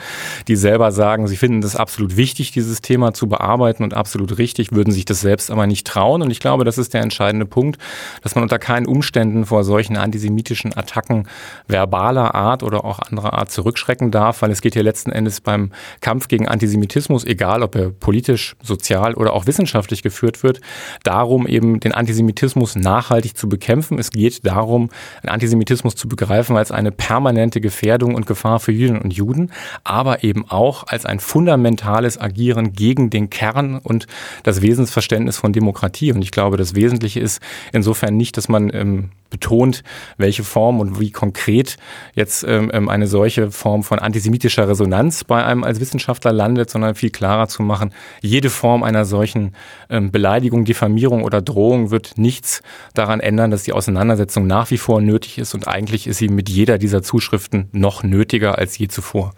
die 0.47 0.57
selber 0.57 0.91
sagen, 0.91 1.27
sie 1.27 1.37
finden 1.37 1.61
das 1.61 1.77
absolut 1.77 2.17
wichtig, 2.17 2.51
dieses 2.51 2.81
Thema 2.81 3.13
zu 3.13 3.27
bearbeiten 3.27 3.83
und 3.83 3.93
absolut 3.93 4.37
richtig, 4.37 4.73
würden 4.73 4.91
sich 4.91 5.05
das 5.05 5.21
selbst 5.21 5.49
aber 5.49 5.65
nicht 5.65 5.87
trauen. 5.87 6.21
Und 6.21 6.31
ich 6.31 6.41
glaube, 6.41 6.65
das 6.65 6.77
ist 6.77 6.93
der 6.93 7.01
entscheidende 7.01 7.45
Punkt, 7.45 7.79
dass 8.21 8.35
man 8.35 8.43
unter 8.43 8.59
keinen 8.59 8.85
Umständen 8.85 9.45
vor 9.45 9.63
solchen 9.63 9.95
antisemitischen 9.95 10.75
Attacken 10.75 11.27
verbaler 11.67 12.32
Art 12.33 12.63
oder 12.63 12.85
auch 12.85 12.99
anderer 12.99 13.33
Art 13.33 13.51
zurückschrecken 13.51 14.11
darf, 14.11 14.41
weil 14.41 14.51
es 14.51 14.61
geht 14.61 14.73
hier 14.73 14.83
letzten 14.83 15.11
Endes 15.11 15.41
beim 15.41 15.71
Kampf 16.01 16.27
gegen 16.27 16.47
Antisemitismus, 16.47 17.25
egal 17.25 17.63
ob 17.63 17.75
er 17.75 17.89
politisch, 17.89 18.55
sozial 18.61 19.13
oder 19.13 19.33
auch 19.33 19.47
wissenschaftlich 19.47 20.03
geführt 20.03 20.43
wird, 20.43 20.61
darum 21.03 21.47
eben 21.47 21.79
den 21.79 21.93
Antisemitismus 21.93 22.75
nachhaltig 22.75 23.37
zu 23.37 23.49
bekämpfen. 23.49 23.99
Es 23.99 24.11
geht 24.11 24.45
darum, 24.45 24.89
den 25.23 25.29
Antisemitismus 25.29 25.95
zu 25.95 26.07
begreifen 26.07 26.57
als 26.57 26.71
eine 26.71 26.91
permanente 26.91 27.61
Gefährdung 27.61 28.15
und 28.15 28.25
Gefahr 28.25 28.59
für 28.59 28.71
Jüdinnen 28.71 29.01
und 29.01 29.13
Juden, 29.13 29.51
aber 29.83 30.23
eben 30.23 30.49
auch 30.49 30.87
als 30.87 31.05
ein 31.05 31.19
fundamentales 31.19 32.19
Agieren 32.19 32.73
gegen 32.73 33.09
den 33.09 33.29
Kern 33.29 33.77
und 33.77 34.07
das 34.43 34.61
Wesensverständnis 34.61 35.37
von 35.37 35.53
Demokratie. 35.53 36.11
Und 36.11 36.21
ich 36.21 36.31
glaube, 36.31 36.57
das 36.57 36.75
Wesentliche 36.75 37.19
ist 37.19 37.41
insofern 37.71 38.17
nicht, 38.17 38.37
dass 38.37 38.49
man 38.49 38.71
ähm, 38.73 39.09
betont, 39.29 39.83
welche 40.17 40.43
Form 40.43 40.79
und 40.79 40.99
wie 40.99 41.11
konkret 41.11 41.77
jetzt 42.13 42.22
ähm, 42.47 42.71
ähm, 42.73 42.89
eine 42.89 43.07
solche 43.07 43.51
Form 43.51 43.83
von 43.83 43.99
antisemitischer 43.99 44.67
Resonanz 44.67 45.23
bei 45.23 45.43
einem 45.43 45.63
als 45.63 45.79
Wissenschaftler 45.79 46.31
landet, 46.31 46.69
sondern 46.69 46.95
viel 46.95 47.09
klarer 47.09 47.47
zu 47.47 47.63
machen, 47.63 47.93
jede 48.21 48.49
Form 48.49 48.83
einer 48.83 49.05
solchen 49.05 49.53
ähm, 49.89 50.11
Beleidigung, 50.11 50.65
Diffamierung 50.65 51.23
oder 51.23 51.41
Drohung 51.41 51.91
wird 51.91 52.17
nichts 52.17 52.61
daran 52.93 53.19
ändern, 53.19 53.51
dass 53.51 53.63
die 53.63 53.73
Auseinandersetzung 53.73 54.47
nach 54.47 54.71
wie 54.71 54.77
vor 54.77 55.01
nötig 55.01 55.37
ist 55.37 55.53
und 55.53 55.67
eigentlich 55.67 56.07
ist 56.07 56.17
sie 56.17 56.29
mit 56.29 56.49
jeder 56.49 56.77
dieser 56.77 57.03
Zuschriften 57.03 57.67
noch 57.71 58.03
nötiger 58.03 58.57
als 58.57 58.77
je 58.77 58.87
zuvor. 58.87 59.33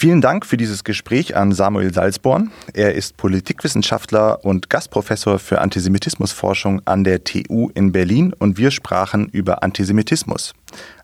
Vielen 0.00 0.22
Dank 0.22 0.46
für 0.46 0.56
dieses 0.56 0.82
Gespräch 0.82 1.36
an 1.36 1.52
Samuel 1.52 1.92
Salzborn. 1.92 2.50
Er 2.72 2.94
ist 2.94 3.18
Politikwissenschaftler 3.18 4.42
und 4.42 4.70
Gastprofessor 4.70 5.38
für 5.38 5.60
Antisemitismusforschung 5.60 6.80
an 6.86 7.04
der 7.04 7.22
TU 7.22 7.68
in 7.74 7.92
Berlin 7.92 8.32
und 8.32 8.56
wir 8.56 8.70
sprachen 8.70 9.28
über 9.28 9.62
Antisemitismus. 9.62 10.54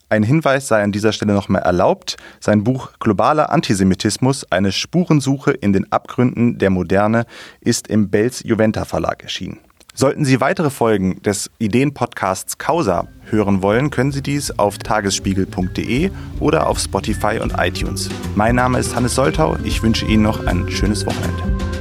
Ein 0.09 0.23
Hinweis 0.23 0.69
sei 0.69 0.83
an 0.83 0.92
dieser 0.92 1.12
Stelle 1.12 1.33
nochmal 1.33 1.62
erlaubt. 1.62 2.16
Sein 2.38 2.62
Buch 2.62 2.92
Globaler 3.01 3.51
Antisemitismus, 3.51 4.45
eine 4.51 4.71
Spurensuche 4.71 5.51
in 5.51 5.73
den 5.73 5.90
Abgründen 5.90 6.59
der 6.59 6.71
Moderne 6.71 7.27
ist 7.61 7.88
im 7.88 8.09
Belz 8.09 8.42
Juventa 8.45 8.85
Verlag 8.85 9.25
erschienen. 9.25 9.59
Sollten 9.95 10.25
Sie 10.25 10.40
weitere 10.40 10.71
Folgen 10.71 11.23
des 11.23 11.51
Ideenpodcasts 11.59 12.59
Causa 12.59 13.09
hören 13.31 13.62
wollen, 13.62 13.90
können 13.90 14.12
Sie 14.12 14.23
dies 14.23 14.57
auf 14.59 14.79
tagesspiegel.de 14.79 16.11
oder 16.38 16.69
auf 16.69 16.79
Spotify 16.79 17.40
und 17.42 17.55
iTunes. 17.59 18.09
Mein 18.37 18.55
Name 18.55 18.79
ist 18.79 18.95
Hannes 18.95 19.14
Soltau. 19.14 19.57
Ich 19.64 19.83
wünsche 19.83 20.07
Ihnen 20.07 20.23
noch 20.23 20.47
ein 20.47 20.71
schönes 20.71 21.05
Wochenende. 21.07 21.76